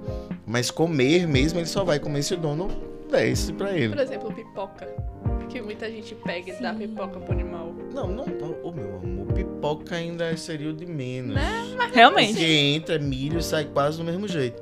mas 0.46 0.70
comer 0.70 1.26
mesmo, 1.26 1.58
ele 1.58 1.66
só 1.66 1.82
vai 1.82 1.98
comer 1.98 2.22
se 2.22 2.34
o 2.34 2.36
dono 2.36 2.68
desse 3.10 3.52
pra 3.52 3.68
Por 3.68 3.76
ele. 3.76 4.00
exemplo, 4.00 4.32
pipoca. 4.32 4.86
Que 5.48 5.60
muita 5.60 5.88
gente 5.90 6.14
pega 6.16 6.50
e 6.52 6.62
dá 6.62 6.72
Sim. 6.72 6.78
pipoca 6.80 7.20
pro 7.20 7.32
animal. 7.32 7.74
Não, 7.92 8.08
não, 8.08 8.24
ô 8.62 8.72
meu 8.72 8.96
amor, 8.96 9.26
pipoca 9.34 9.94
ainda 9.96 10.36
seria 10.36 10.70
o 10.70 10.72
de 10.72 10.86
menos. 10.86 11.36
Realmente. 11.92 12.32
Porque 12.32 12.44
entra 12.44 12.98
milho 12.98 13.38
e 13.38 13.42
sai 13.42 13.64
quase 13.64 13.98
do 13.98 14.04
mesmo 14.04 14.26
jeito. 14.26 14.60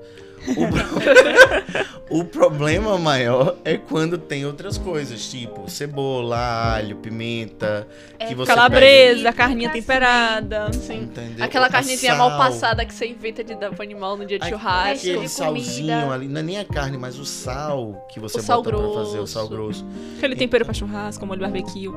O, 0.48 0.66
pro- 0.68 2.18
o 2.20 2.24
problema 2.24 2.98
maior 2.98 3.56
é 3.64 3.76
quando 3.76 4.18
tem 4.18 4.44
outras 4.44 4.76
coisas, 4.76 5.24
tipo 5.30 5.70
cebola, 5.70 6.74
alho, 6.74 6.96
pimenta, 6.96 7.86
É 8.18 8.26
que 8.26 8.34
você 8.34 8.52
Calabresa, 8.52 9.22
pega- 9.22 9.32
carninha 9.32 9.70
temperada. 9.70 10.72
Sim. 10.72 11.02
entendeu? 11.02 11.44
Aquela 11.44 11.66
A 11.66 11.70
carnezinha 11.70 12.14
mal 12.16 12.36
passada 12.36 12.84
que 12.84 12.92
você 12.92 13.06
inventa 13.06 13.44
de 13.44 13.54
dar 13.54 13.70
pro 13.70 13.82
animal 13.82 14.16
no 14.16 14.26
dia 14.26 14.38
de 14.38 14.48
churrasco. 14.48 15.06
Aquele 15.08 15.28
salzinho 15.28 16.10
ali, 16.10 16.26
não 16.26 16.40
é 16.40 16.42
nem 16.42 16.58
a 16.58 16.64
carne, 16.64 16.98
mas 16.98 17.18
o 17.18 17.24
sal 17.24 18.04
que 18.12 18.18
você 18.18 18.38
O 18.38 18.42
sal 18.42 18.62
bota 18.62 18.76
pra 18.76 19.04
fazer, 19.04 19.18
o 19.20 19.26
sal 19.26 19.48
grosso. 19.48 19.84
grosso. 19.84 20.16
Aquele 20.18 20.34
tempero 20.36 20.64
pra 20.64 20.74
churrasco, 20.74 21.24
molho 21.24 21.40
barbecue. 21.40 21.88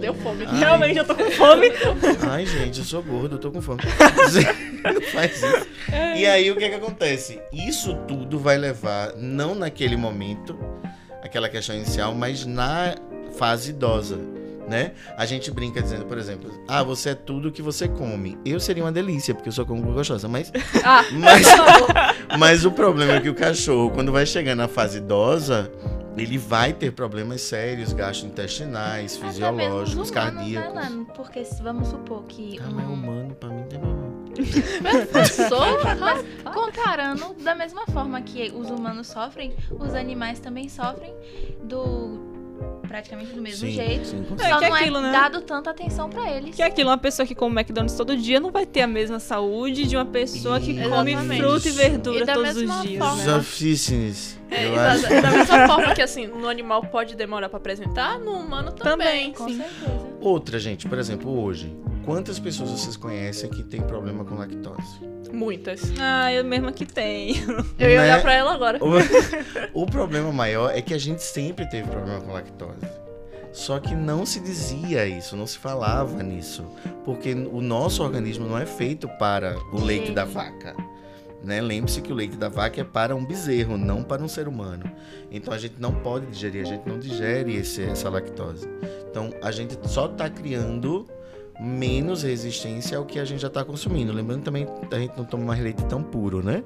Deu 0.00 0.14
fome. 0.14 0.44
Ai. 0.46 0.58
Realmente, 0.58 0.98
eu 0.98 1.04
tô 1.04 1.14
com 1.14 1.30
fome. 1.30 1.70
Ai, 2.30 2.46
gente, 2.46 2.78
eu 2.78 2.84
sou 2.84 3.02
gordo, 3.02 3.36
eu 3.36 3.38
tô 3.38 3.50
com 3.50 3.60
fome. 3.60 3.80
Não 4.82 5.02
faz 5.12 5.36
isso. 5.42 5.66
E 6.16 6.26
aí, 6.26 6.50
o 6.50 6.56
que 6.56 6.68
que 6.68 6.74
acontece? 6.74 7.40
Isso 7.52 7.94
tudo 8.06 8.38
vai 8.38 8.56
levar, 8.56 9.14
não 9.16 9.54
naquele 9.54 9.96
momento, 9.96 10.58
aquela 11.22 11.48
questão 11.48 11.74
inicial, 11.74 12.14
mas 12.14 12.46
na 12.46 12.94
fase 13.36 13.70
idosa, 13.70 14.18
né? 14.68 14.92
A 15.16 15.24
gente 15.24 15.50
brinca 15.50 15.80
dizendo, 15.82 16.04
por 16.04 16.18
exemplo, 16.18 16.50
ah, 16.68 16.82
você 16.82 17.10
é 17.10 17.14
tudo 17.14 17.50
que 17.50 17.62
você 17.62 17.88
come. 17.88 18.38
Eu 18.44 18.60
seria 18.60 18.84
uma 18.84 18.92
delícia, 18.92 19.34
porque 19.34 19.48
eu 19.48 19.52
só 19.52 19.64
como 19.64 19.82
gostosa, 19.92 20.28
mas, 20.28 20.52
Ah, 20.84 21.04
mas, 21.12 21.46
mas 22.38 22.64
o 22.64 22.70
problema 22.70 23.14
é 23.14 23.20
que 23.20 23.28
o 23.30 23.34
cachorro, 23.34 23.90
quando 23.90 24.12
vai 24.12 24.26
chegar 24.26 24.54
na 24.54 24.68
fase 24.68 24.98
idosa, 24.98 25.70
ele 26.18 26.36
vai 26.38 26.72
ter 26.72 26.92
problemas 26.92 27.40
sérios, 27.42 27.92
gastrointestinais, 27.92 29.16
Até 29.16 29.22
mesmo 29.24 29.28
fisiológicos, 29.30 30.10
né, 30.10 30.14
cardíacos. 30.14 30.74
Lano? 30.74 31.04
Porque 31.14 31.44
se- 31.44 31.62
vamos 31.62 31.88
supor 31.88 32.24
que. 32.24 32.58
Ah, 32.60 32.68
um- 32.68 32.72
mas 32.72 32.86
humano, 32.88 33.34
pra 33.34 33.48
mim, 33.50 33.62
tem 33.68 33.78
problema. 33.78 34.08
Sou? 35.48 35.84
Mas 35.98 36.24
comparando, 36.54 37.34
da 37.42 37.54
mesma 37.54 37.86
forma 37.86 38.20
que 38.22 38.50
os 38.54 38.70
humanos 38.70 39.08
sofrem, 39.08 39.52
os 39.70 39.94
animais 39.94 40.38
também 40.40 40.68
sofrem 40.68 41.14
do. 41.64 42.27
Praticamente 42.88 43.32
do 43.32 43.40
mesmo 43.42 43.66
Sim, 43.68 43.72
jeito. 43.74 44.06
sim, 44.06 44.26
É, 44.40 44.48
Só 44.48 44.58
que 44.58 44.64
é 44.64 44.68
não 44.70 44.76
aquilo, 44.76 44.98
é 44.98 45.02
né? 45.02 45.12
dado 45.12 45.40
tanta 45.42 45.70
atenção 45.70 46.08
pra 46.08 46.30
eles. 46.30 46.56
Que 46.56 46.62
é 46.62 46.66
aquilo, 46.66 46.88
uma 46.90 46.98
pessoa 46.98 47.26
que 47.26 47.34
come 47.34 47.54
McDonald's 47.60 47.94
todo 47.96 48.16
dia 48.16 48.40
não 48.40 48.50
vai 48.50 48.64
ter 48.66 48.80
a 48.80 48.86
mesma 48.86 49.20
saúde 49.20 49.84
de 49.86 49.94
uma 49.96 50.06
pessoa 50.06 50.58
que 50.58 50.72
Isso. 50.72 50.88
come 50.88 51.12
Exatamente. 51.12 51.40
fruta 51.42 51.68
e 51.68 51.72
verdura 51.72 52.24
E 52.24 52.26
todos 52.34 52.56
os 52.56 52.82
dias. 52.82 52.98
forma- 52.98 53.16
né? 53.16 53.24
Zofícenes. 53.24 54.38
É, 54.50 54.66
eu 54.66 54.74
da, 54.74 54.92
acho. 54.92 55.02
da 55.08 55.30
mesma 55.30 55.66
forma 55.68 55.94
que 55.94 56.00
assim, 56.00 56.26
no 56.26 56.48
animal 56.48 56.82
pode 56.86 57.14
demorar 57.14 57.48
pra 57.50 57.58
apresentar, 57.58 58.18
no 58.18 58.32
humano 58.32 58.72
também. 58.72 58.96
Também. 58.98 59.32
Com 59.34 59.46
Sim. 59.48 59.56
certeza. 59.58 60.08
Outra, 60.20 60.58
gente, 60.58 60.88
por 60.88 60.98
exemplo, 60.98 61.38
hoje, 61.38 61.70
quantas 62.08 62.38
pessoas 62.38 62.70
vocês 62.70 62.96
conhecem 62.96 63.50
que 63.50 63.62
tem 63.62 63.82
problema 63.82 64.24
com 64.24 64.34
lactose? 64.36 64.98
Muitas. 65.30 65.92
Ah, 66.00 66.32
eu 66.32 66.42
mesma 66.42 66.72
que 66.72 66.86
tenho. 66.86 67.36
Eu 67.78 67.90
ia 67.90 67.98
Né? 67.98 68.04
olhar 68.04 68.22
pra 68.22 68.32
ela 68.32 68.54
agora. 68.54 68.78
O, 68.82 68.94
o 69.82 69.86
problema 69.86 70.32
maior 70.32 70.74
é 70.74 70.80
que 70.80 70.94
a 70.94 70.98
gente 70.98 71.22
sempre 71.22 71.68
teve 71.68 71.86
problema 71.86 72.18
com 72.22 72.32
lactose. 72.32 72.80
Só 73.52 73.78
que 73.78 73.94
não 73.94 74.24
se 74.24 74.40
dizia 74.40 75.06
isso, 75.06 75.36
não 75.36 75.46
se 75.46 75.58
falava 75.58 76.22
nisso. 76.22 76.64
Porque 77.04 77.34
o 77.34 77.60
nosso 77.60 78.02
organismo 78.02 78.48
não 78.48 78.56
é 78.56 78.64
feito 78.64 79.06
para 79.18 79.54
o 79.70 79.78
leite 79.78 80.10
da 80.10 80.24
vaca. 80.24 80.74
Né? 81.44 81.60
Lembre-se 81.60 82.00
que 82.00 82.10
o 82.10 82.16
leite 82.16 82.38
da 82.38 82.48
vaca 82.48 82.80
é 82.80 82.84
para 82.84 83.14
um 83.14 83.22
bezerro, 83.24 83.76
não 83.76 84.02
para 84.02 84.22
um 84.22 84.28
ser 84.28 84.48
humano. 84.48 84.90
Então 85.30 85.52
a 85.52 85.58
gente 85.58 85.74
não 85.78 85.92
pode 85.92 86.24
digerir, 86.24 86.62
a 86.62 86.66
gente 86.66 86.88
não 86.88 86.98
digere 86.98 87.54
esse, 87.54 87.82
essa 87.82 88.08
lactose. 88.08 88.66
Então 89.10 89.30
a 89.42 89.50
gente 89.50 89.78
só 89.86 90.06
está 90.06 90.30
criando 90.30 91.06
menos 91.60 92.22
resistência 92.22 92.96
ao 92.98 93.04
que 93.04 93.18
a 93.18 93.24
gente 93.24 93.40
já 93.40 93.48
está 93.48 93.64
consumindo. 93.64 94.12
Lembrando 94.12 94.42
também, 94.42 94.66
a 94.90 94.98
gente 94.98 95.16
não 95.16 95.24
toma 95.24 95.44
mais 95.44 95.60
leite 95.60 95.84
tão 95.86 96.02
puro, 96.02 96.42
né? 96.42 96.62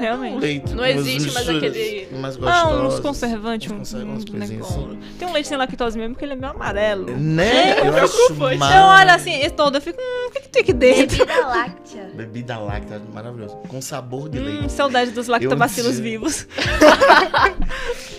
Realmente. 0.00 0.38
Leite 0.40 0.72
Não 0.74 0.86
existe 0.86 1.30
mais 1.32 1.48
aquele- 1.48 2.08
mais 2.20 2.36
Ah, 2.36 2.38
gostosas. 2.64 2.94
uns 2.94 3.00
conservantes, 3.00 3.70
Uns 3.70 3.92
um, 3.94 3.98
um 3.98 4.38
negócio. 4.38 4.58
assim. 4.90 4.98
Tem 5.18 5.28
um 5.28 5.32
leite 5.32 5.48
sem 5.48 5.58
lactose 5.58 5.98
mesmo, 5.98 6.14
que 6.14 6.24
ele 6.24 6.32
é 6.32 6.36
meio 6.36 6.52
amarelo. 6.52 7.10
Né? 7.16 7.70
É, 7.80 7.88
eu 7.88 7.96
acho 7.96 8.32
Então, 8.32 8.86
olha 8.88 9.14
assim, 9.14 9.32
esse 9.40 9.50
todo, 9.54 9.76
eu 9.76 9.80
fico, 9.80 10.00
hum, 10.00 10.28
o 10.28 10.30
que, 10.30 10.40
que 10.40 10.48
tem 10.48 10.62
aqui 10.62 10.72
dentro? 10.72 11.18
Bebida 11.18 11.46
láctea. 11.46 12.10
Bebida 12.14 12.58
láctea, 12.58 13.02
maravilhoso. 13.12 13.56
Com 13.68 13.80
sabor 13.82 14.28
de 14.28 14.38
Hum, 14.38 14.44
leite. 14.44 14.72
saudade 14.72 15.10
dos 15.10 15.26
lactobacilos 15.26 15.96
Eu- 15.98 16.02
vivos. 16.02 16.46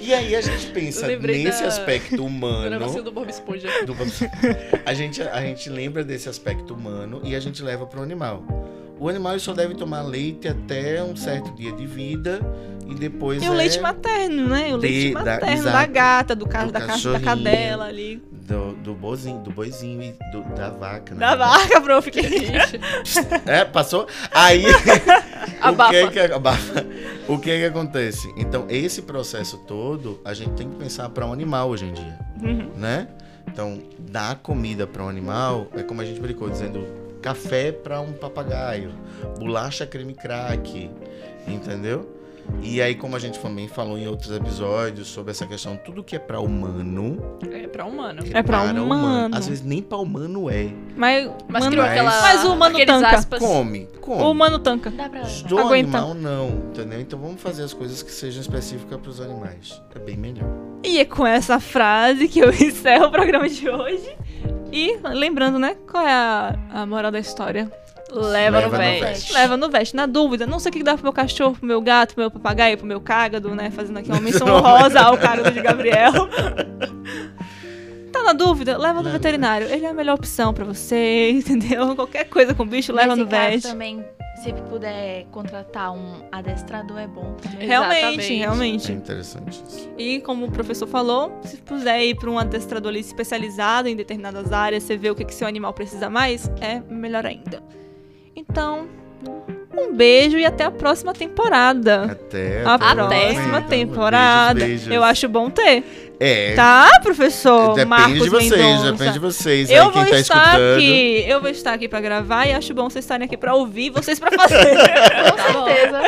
E 0.03 0.13
aí 0.15 0.35
a 0.35 0.41
gente 0.41 0.65
pensa 0.71 1.07
nesse 1.07 1.61
da- 1.61 1.67
aspecto 1.67 2.15
Do 2.17 2.25
humano. 2.25 3.03
do 3.03 3.11
Bob 3.11 3.29
Esponja. 3.29 3.67
do- 3.85 3.95
a, 4.85 4.93
gente, 4.95 5.21
a 5.21 5.41
gente 5.41 5.69
lembra 5.69 6.03
desse 6.11 6.27
aspecto 6.27 6.73
humano 6.73 7.21
e 7.23 7.33
a 7.35 7.39
gente 7.39 7.63
leva 7.63 7.85
para 7.85 7.99
o 8.01 8.03
animal. 8.03 8.43
O 8.99 9.07
animal 9.09 9.39
só 9.39 9.53
deve 9.53 9.73
tomar 9.75 10.01
leite 10.01 10.47
até 10.47 11.01
um 11.01 11.15
certo 11.15 11.51
dia 11.55 11.71
de 11.71 11.87
vida 11.87 12.39
e 12.87 12.93
depois 12.93 13.41
E 13.41 13.47
o 13.49 13.53
é 13.53 13.55
leite 13.55 13.79
materno, 13.79 14.47
né? 14.49 14.75
O 14.75 14.77
De- 14.77 14.87
leite 14.87 15.13
da- 15.13 15.19
materno 15.23 15.63
da, 15.63 15.69
exato. 15.69 15.91
gata, 15.91 16.35
do, 16.35 16.45
ca 16.45 16.65
Do 16.65 16.71
da, 16.73 16.81
ca 16.81 16.97
da 16.97 17.19
cadela 17.19 17.85
ali. 17.85 18.21
do, 18.31 18.73
do 18.73 18.93
bozinho, 18.93 19.39
do 19.39 19.49
boizinho 19.51 20.03
e 20.03 20.11
do- 20.31 20.43
da 20.53 20.69
vaca. 20.69 21.15
Da 21.15 21.31
né? 21.31 21.35
vaca, 21.37 21.79
bro, 21.79 22.01
fiquei. 22.01 22.51
É, 23.47 23.63
passou? 23.65 24.05
Aí. 24.31 24.65
Abafa. 25.61 25.89
O 26.05 26.11
que, 26.11 26.19
é 26.19 26.27
que, 26.27 26.33
abafa. 26.33 26.85
O 27.27 27.39
que 27.39 27.49
é 27.51 27.59
que 27.59 27.65
acontece? 27.65 28.31
Então, 28.37 28.65
esse 28.69 29.01
processo 29.03 29.57
todo, 29.59 30.19
a 30.25 30.33
gente 30.33 30.51
tem 30.51 30.69
que 30.69 30.75
pensar 30.75 31.09
para 31.09 31.25
um 31.25 31.31
animal 31.33 31.69
hoje 31.69 31.85
em 31.85 31.93
dia, 31.93 32.19
Uhum. 32.41 32.69
né? 32.77 33.07
Então, 33.51 33.79
dar 33.99 34.37
comida 34.37 34.87
para 34.87 35.03
um 35.03 35.09
animal 35.09 35.67
é 35.75 35.83
como 35.83 36.01
a 36.01 36.05
gente 36.05 36.21
brincou, 36.21 36.49
dizendo 36.49 36.87
café 37.21 37.71
para 37.71 37.99
um 37.99 38.13
papagaio, 38.13 38.93
bolacha 39.37 39.85
creme 39.85 40.13
crack, 40.13 40.89
entendeu? 41.45 42.20
E 42.61 42.81
aí, 42.81 42.95
como 42.95 43.15
a 43.15 43.19
gente 43.19 43.39
também 43.39 43.67
falou 43.67 43.97
em 43.97 44.07
outros 44.07 44.31
episódios 44.31 45.07
sobre 45.07 45.31
essa 45.31 45.45
questão, 45.47 45.75
tudo 45.77 46.03
que 46.03 46.15
é 46.15 46.19
para 46.19 46.39
humano 46.39 47.17
É 47.51 47.67
pra 47.67 47.85
humano. 47.85 48.21
É 48.31 48.43
pra 48.43 48.43
para 48.43 48.81
humano. 48.83 49.35
Às 49.35 49.47
vezes 49.47 49.63
nem 49.63 49.81
para 49.81 49.97
humano 49.97 50.49
é. 50.49 50.69
Mas, 50.95 51.29
Mas 51.47 51.67
criou 51.67 51.85
aquela. 51.85 52.21
Mas 52.21 52.43
o 52.43 52.53
humano 52.53 52.77
tanca. 52.85 53.09
aspas. 53.09 53.39
Come, 53.39 53.87
come. 53.99 54.21
o 54.23 54.31
humano 54.31 54.59
tanca. 54.59 54.91
Dá 54.91 55.09
pra 55.09 55.21
Do 55.47 55.57
Aguenta. 55.59 55.97
animal 55.97 56.13
não, 56.13 56.49
entendeu? 56.69 56.99
Então 57.01 57.19
vamos 57.19 57.41
fazer 57.41 57.63
as 57.63 57.73
coisas 57.73 58.03
que 58.03 58.11
sejam 58.11 58.41
específicas 58.41 58.99
para 58.99 59.09
os 59.09 59.19
animais. 59.21 59.81
É 59.95 59.99
bem 59.99 60.17
melhor. 60.17 60.47
E 60.83 60.99
é 60.99 61.05
com 61.05 61.25
essa 61.25 61.59
frase 61.59 62.27
que 62.27 62.39
eu 62.39 62.49
encerro 62.53 63.05
o 63.05 63.11
programa 63.11 63.47
de 63.49 63.69
hoje. 63.69 64.15
E 64.71 64.97
lembrando, 65.13 65.59
né? 65.59 65.75
Qual 65.89 66.05
é 66.05 66.11
a, 66.13 66.55
a 66.73 66.85
moral 66.85 67.11
da 67.11 67.19
história? 67.19 67.71
Leva, 68.11 68.57
Leva 68.59 68.61
no 68.61 68.71
no 68.71 68.77
veste. 68.77 69.33
Leva 69.33 69.57
no 69.57 69.69
veste. 69.69 69.95
Na 69.95 70.05
dúvida, 70.05 70.45
não 70.45 70.59
sei 70.59 70.69
o 70.69 70.73
que 70.73 70.83
dá 70.83 70.93
pro 70.95 71.03
meu 71.03 71.13
cachorro, 71.13 71.55
pro 71.55 71.65
meu 71.65 71.81
gato, 71.81 72.13
pro 72.13 72.23
meu 72.23 72.31
papagaio, 72.31 72.77
pro 72.77 72.85
meu 72.85 72.99
cágado, 72.99 73.55
né? 73.55 73.71
Fazendo 73.71 73.99
aqui 73.99 74.11
uma 74.11 74.19
menção 74.19 74.47
honrosa 74.53 74.99
ao 74.99 75.17
cágado 75.17 75.51
de 75.51 75.61
Gabriel. 75.61 76.11
Tá 78.11 78.23
na 78.23 78.33
dúvida? 78.33 78.77
Leva 78.77 78.95
no 78.95 79.03
Leva. 79.05 79.11
veterinário. 79.17 79.67
Ele 79.69 79.85
é 79.85 79.89
a 79.89 79.93
melhor 79.93 80.15
opção 80.15 80.53
pra 80.53 80.65
você, 80.65 81.31
entendeu? 81.31 81.95
Qualquer 81.95 82.25
coisa 82.25 82.53
com 82.53 82.65
bicho, 82.67 82.91
leva 82.91 83.15
Nesse 83.15 83.21
no 83.21 83.25
veste. 83.29 83.67
também, 83.69 84.05
se 84.43 84.51
puder 84.69 85.25
contratar 85.31 85.93
um 85.93 86.21
adestrador, 86.29 86.97
é 86.99 87.07
bom 87.07 87.35
também. 87.41 87.65
Realmente, 87.65 87.97
Exatamente. 87.99 88.33
É 88.33 88.37
realmente. 88.37 88.91
interessante 88.91 89.63
isso. 89.65 89.89
E 89.97 90.19
como 90.19 90.45
o 90.47 90.51
professor 90.51 90.87
falou, 90.87 91.39
se 91.43 91.55
puder 91.57 92.03
ir 92.03 92.15
para 92.15 92.29
um 92.29 92.37
adestrador 92.37 92.89
ali 92.89 92.99
especializado 92.99 93.87
em 93.87 93.95
determinadas 93.95 94.51
áreas, 94.51 94.83
você 94.83 94.97
vê 94.97 95.09
o 95.09 95.15
que, 95.15 95.23
que 95.23 95.33
seu 95.33 95.47
animal 95.47 95.71
precisa 95.73 96.09
mais, 96.09 96.51
é 96.59 96.81
melhor 96.89 97.25
ainda. 97.25 97.63
Então, 98.49 98.87
Um 99.77 99.93
beijo 99.93 100.37
e 100.37 100.45
até 100.45 100.63
a 100.63 100.71
próxima 100.71 101.13
temporada. 101.13 102.03
Até 102.11 102.63
A 102.65 102.73
até 102.73 102.95
próxima 103.33 103.61
temporada. 103.61 104.59
Beijos, 104.59 104.79
beijos. 104.81 104.93
Eu 104.95 105.03
acho 105.03 105.29
bom 105.29 105.49
ter. 105.49 105.83
É. 106.19 106.53
Tá, 106.55 106.99
professor? 107.01 107.69
Depende 107.75 107.89
Marcos 107.89 108.23
de 108.23 108.29
vocês, 108.29 108.51
Mendonça. 108.51 108.91
depende 108.91 109.13
de 109.13 109.19
vocês. 109.19 109.69
Eu 109.69 109.83
aí, 109.85 109.91
vou 109.91 110.05
tá 110.05 110.19
estar 110.19 110.19
escutando. 110.19 110.75
aqui. 110.77 111.23
Eu 111.27 111.41
vou 111.41 111.49
estar 111.49 111.73
aqui 111.73 111.87
pra 111.87 112.01
gravar 112.01 112.45
e 112.47 112.53
acho 112.53 112.73
bom 112.73 112.89
vocês 112.89 113.05
estarem 113.05 113.25
aqui 113.25 113.37
pra 113.37 113.53
ouvir, 113.55 113.89
vocês 113.91 114.19
pra 114.19 114.31
fazer. 114.31 114.75
Tá 115.37 115.53
bom. 115.53 115.65
Certeza. 115.65 116.01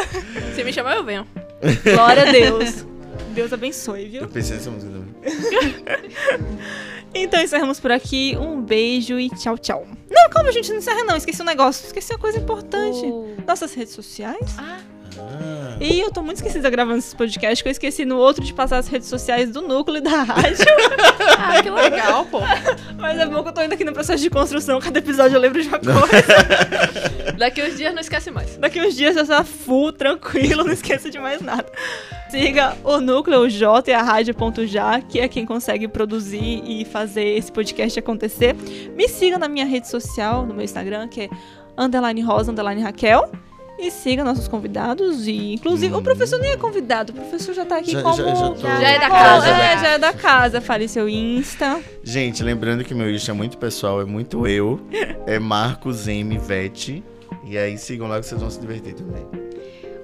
Se 0.56 0.64
me 0.64 0.74
chamar, 0.74 0.96
eu 0.96 1.04
venho. 1.04 1.26
Glória 1.84 2.24
a 2.28 2.32
Deus. 2.32 2.86
Deus 3.30 3.52
abençoe, 3.54 4.06
viu? 4.06 4.22
Eu 4.24 4.28
pensei 4.28 4.58
nessa 4.58 4.70
música 4.72 4.92
também. 4.92 5.14
Então 7.16 7.40
encerramos 7.40 7.80
por 7.80 7.92
aqui. 7.92 8.36
Um 8.40 8.60
beijo 8.60 9.20
e 9.20 9.30
tchau, 9.30 9.56
tchau. 9.56 9.86
Não, 10.24 10.30
calma, 10.30 10.52
gente, 10.52 10.70
não 10.72 10.78
encerra 10.78 11.04
não. 11.04 11.16
Esqueci 11.18 11.42
um 11.42 11.46
negócio. 11.46 11.86
Esqueci 11.86 12.14
uma 12.14 12.20
coisa 12.20 12.38
importante. 12.40 13.06
O- 13.06 13.36
Nossas 13.48 13.74
redes 13.74 13.94
sociais. 13.94 14.56
Ah, 14.58 14.78
Ah, 15.16 15.78
E 15.80 16.00
eu 16.00 16.10
tô 16.12 16.24
muito 16.24 16.38
esquecida 16.38 16.68
gravando 16.72 16.98
esse 16.98 17.16
podcast, 17.16 17.62
que 17.62 17.70
eu 17.70 17.72
esqueci 17.72 18.04
no 18.04 18.18
outro 18.18 18.44
de 18.44 18.52
passar 18.52 18.78
as 18.80 18.88
redes 18.88 19.08
sociais 19.08 19.52
do 19.52 19.62
núcleo 19.62 19.98
e 19.98 20.02
da 20.02 20.24
rádio. 20.24 20.66
Ah, 21.46 21.62
que 21.62 21.70
legal, 21.70 22.26
pô. 22.26 22.40
Mas 22.98 23.20
é 23.20 23.26
bom 23.26 23.44
que 23.44 23.50
eu 23.50 23.54
tô 23.54 23.62
indo 23.62 23.74
aqui 23.74 23.84
no 23.84 23.92
processo 23.94 24.24
de 24.24 24.30
construção. 24.30 24.80
Cada 24.80 24.98
episódio 25.00 25.36
eu 25.36 25.42
lembro 25.42 25.62
de 25.62 25.68
uma 25.68 25.78
coisa. 25.80 27.34
Daqui 27.38 27.62
uns 27.64 27.76
dias 27.76 27.94
não 27.94 28.00
esquece 28.02 28.32
mais. 28.32 28.56
Daqui 28.58 28.80
uns 28.82 28.96
dias 28.96 29.16
eu 29.18 29.26
tô 29.28 29.44
full, 29.44 29.92
tranquilo, 29.92 30.64
não 30.64 30.72
esqueça 30.74 31.10
de 31.10 31.20
mais 31.20 31.42
nada. 31.42 31.66
Siga 32.42 32.76
o 32.84 33.00
núcleo, 33.00 33.42
o 33.42 33.50
J 33.50 33.92
e 33.92 33.94
a 33.94 34.02
rádio.já, 34.02 35.02
que 35.02 35.20
é 35.20 35.28
quem 35.28 35.46
consegue 35.46 35.88
produzir 35.88 36.64
e 36.66 36.84
fazer 36.84 37.24
esse 37.38 37.52
podcast 37.52 38.00
acontecer. 38.00 38.56
Me 38.96 39.08
siga 39.08 39.38
na 39.38 39.48
minha 39.48 39.66
rede 39.66 39.88
social, 39.88 40.44
no 40.46 40.52
meu 40.54 40.64
Instagram, 40.64 41.08
que 41.08 41.22
é 41.22 41.30
underline 41.78 42.22
rosa, 42.22 42.52
underline 42.52 42.82
Raquel. 42.82 43.30
E 43.78 43.90
siga 43.92 44.24
nossos 44.24 44.48
convidados 44.48 45.28
e, 45.28 45.54
inclusive, 45.54 45.94
o 45.96 46.02
professor 46.02 46.40
nem 46.40 46.52
é 46.52 46.58
convidado, 46.58 47.12
o 47.12 47.16
professor 47.16 47.54
já 47.54 47.66
tá 47.66 47.78
aqui 47.78 47.92
Já- 47.92 48.02
como... 48.04 48.16
já- 48.18 48.36
já 48.36 48.50
tô- 48.50 48.56
Já 48.62 48.90
é 48.90 49.00
da 49.00 49.10
como- 49.10 49.20
casa. 49.22 49.48
É, 49.48 49.78
já 49.78 49.88
é 49.90 49.98
da 50.00 50.14
casa. 50.14 50.62
Fale 50.62 50.88
seu 50.88 51.10
Insta. 51.10 51.82
Gente, 52.04 52.44
lembrando 52.44 52.84
que 52.84 52.94
meu 52.96 53.12
Insta 53.12 53.32
é 53.32 53.34
muito 53.34 53.58
pessoal, 53.58 54.00
é 54.02 54.06
muito 54.06 54.48
eu. 54.48 54.80
É 55.28 55.38
Marcos 55.40 56.08
M. 56.08 56.38
Vete. 56.38 57.04
E 57.46 57.58
aí 57.58 57.78
sigam 57.78 58.08
lá 58.08 58.20
que 58.20 58.26
vocês 58.26 58.40
vão 58.42 58.50
se 58.50 58.60
divertir 58.60 58.94
também. 58.94 59.26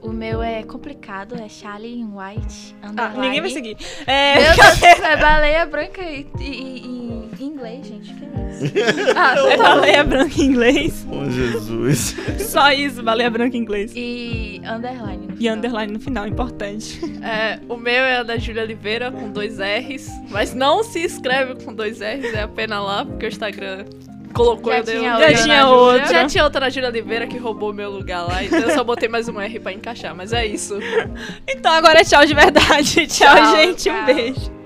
O 0.02 0.10
meu 0.10 0.42
é 0.42 0.64
complicado, 0.64 1.36
é 1.36 1.48
Charlie 1.50 2.04
White. 2.04 2.76
Ah, 2.82 2.90
underline. 2.90 3.20
ninguém 3.22 3.42
vai 3.42 3.50
seguir. 3.50 3.78
É, 4.08 4.36
Meu 4.42 4.56
Deus, 4.56 4.82
é 5.04 5.18
baleia 5.18 5.66
branca 5.66 6.02
e, 6.02 6.28
e- 6.40 6.44
e- 6.44 7.30
em 7.40 7.46
inglês, 7.46 7.86
gente. 7.88 8.14
Que 8.14 8.26
é 8.26 8.28
isso? 8.28 8.74
Ah, 9.16 9.36
é 9.50 9.58
baleia 9.58 10.04
branca 10.04 10.34
em 10.42 10.46
inglês. 10.46 11.06
Oh, 11.12 11.30
Jesus. 11.30 12.16
Só 12.40 12.72
isso, 12.72 13.02
baleia 13.04 13.30
branca 13.30 13.56
em 13.58 13.60
inglês. 13.62 13.92
E 13.96 14.62
underline. 14.66 15.28
no 15.28 15.34
E 15.34 15.38
final. 15.38 15.56
underline 15.58 15.94
no 15.94 16.00
final, 16.00 16.28
importante. 16.28 17.00
É, 17.24 17.60
o 17.68 17.76
meu 17.78 17.92
é 18.04 18.24
da 18.24 18.38
Júlia 18.38 18.64
Oliveira, 18.64 19.12
com 19.12 19.30
dois 19.32 19.58
R's. 19.60 20.08
Mas 20.30 20.54
não 20.54 20.84
se 20.84 21.00
escreve 21.04 21.64
com 21.64 21.74
dois 21.74 22.00
R's, 22.00 22.34
é 22.34 22.44
apenas 22.44 22.84
lá, 22.84 23.06
porque 23.06 23.26
o 23.26 23.30
Instagram 23.30 23.86
colocou 24.34 24.72
Já 24.72 24.80
eu 24.80 24.84
dei 24.84 24.98
tinha 25.00 25.10
um- 25.12 25.14
outra 25.14 25.30
Já 25.30 25.38
na 25.38 25.44
tinha 25.44 25.68
outra. 25.68 26.06
Já 26.08 26.26
tinha 26.28 26.44
outra 26.44 26.60
na 26.62 26.70
Júlia 26.70 26.90
Oliveira 26.90 27.28
que 27.28 27.38
roubou 27.38 27.74
meu 27.74 27.90
lugar 27.90 28.26
lá, 28.28 28.44
então 28.44 28.60
eu 28.60 28.72
só 28.72 28.84
botei 28.84 29.10
mais 29.10 29.28
um 29.28 29.40
R 29.40 29.60
pra 29.60 29.72
encaixar, 29.74 30.16
mas 30.16 30.32
é 30.34 30.46
isso. 30.46 30.78
Então 31.48 31.72
agora 31.72 32.00
é 32.02 32.04
tchau 32.04 32.26
de 32.26 32.34
verdade. 32.34 33.06
Tchau, 33.08 33.36
Tchau, 33.36 33.56
gente. 33.56 33.90
Um 33.90 33.94
tchau. 33.94 34.06
beijo. 34.06 34.60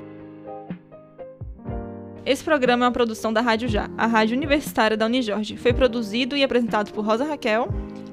Esse 2.26 2.42
programa 2.44 2.86
é 2.86 2.88
uma 2.88 2.92
produção 2.94 3.34
da 3.34 3.42
Rádio 3.42 3.68
Já, 3.68 3.90
a 3.98 4.06
rádio 4.08 4.38
universitária 4.38 4.96
da 4.96 5.06
Unijorge. 5.08 5.58
Foi 5.58 5.74
produzido 5.74 6.38
e 6.38 6.44
apresentado 6.44 6.92
por 6.94 7.04
Rosa 7.06 7.26
Raquel 7.26 7.68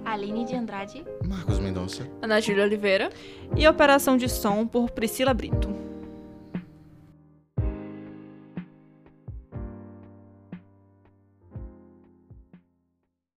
Aline 0.04 0.44
de 0.44 0.56
Andrade. 0.56 1.04
Marcos 1.28 1.58
Mendonça. 1.60 2.08
Ana 2.20 2.40
Júlia 2.40 2.64
Oliveira. 2.64 3.10
e 3.56 3.68
operação 3.68 4.16
de 4.16 4.28
som 4.28 4.66
por 4.66 4.90
Priscila 4.90 5.32
Brito. 5.32 5.68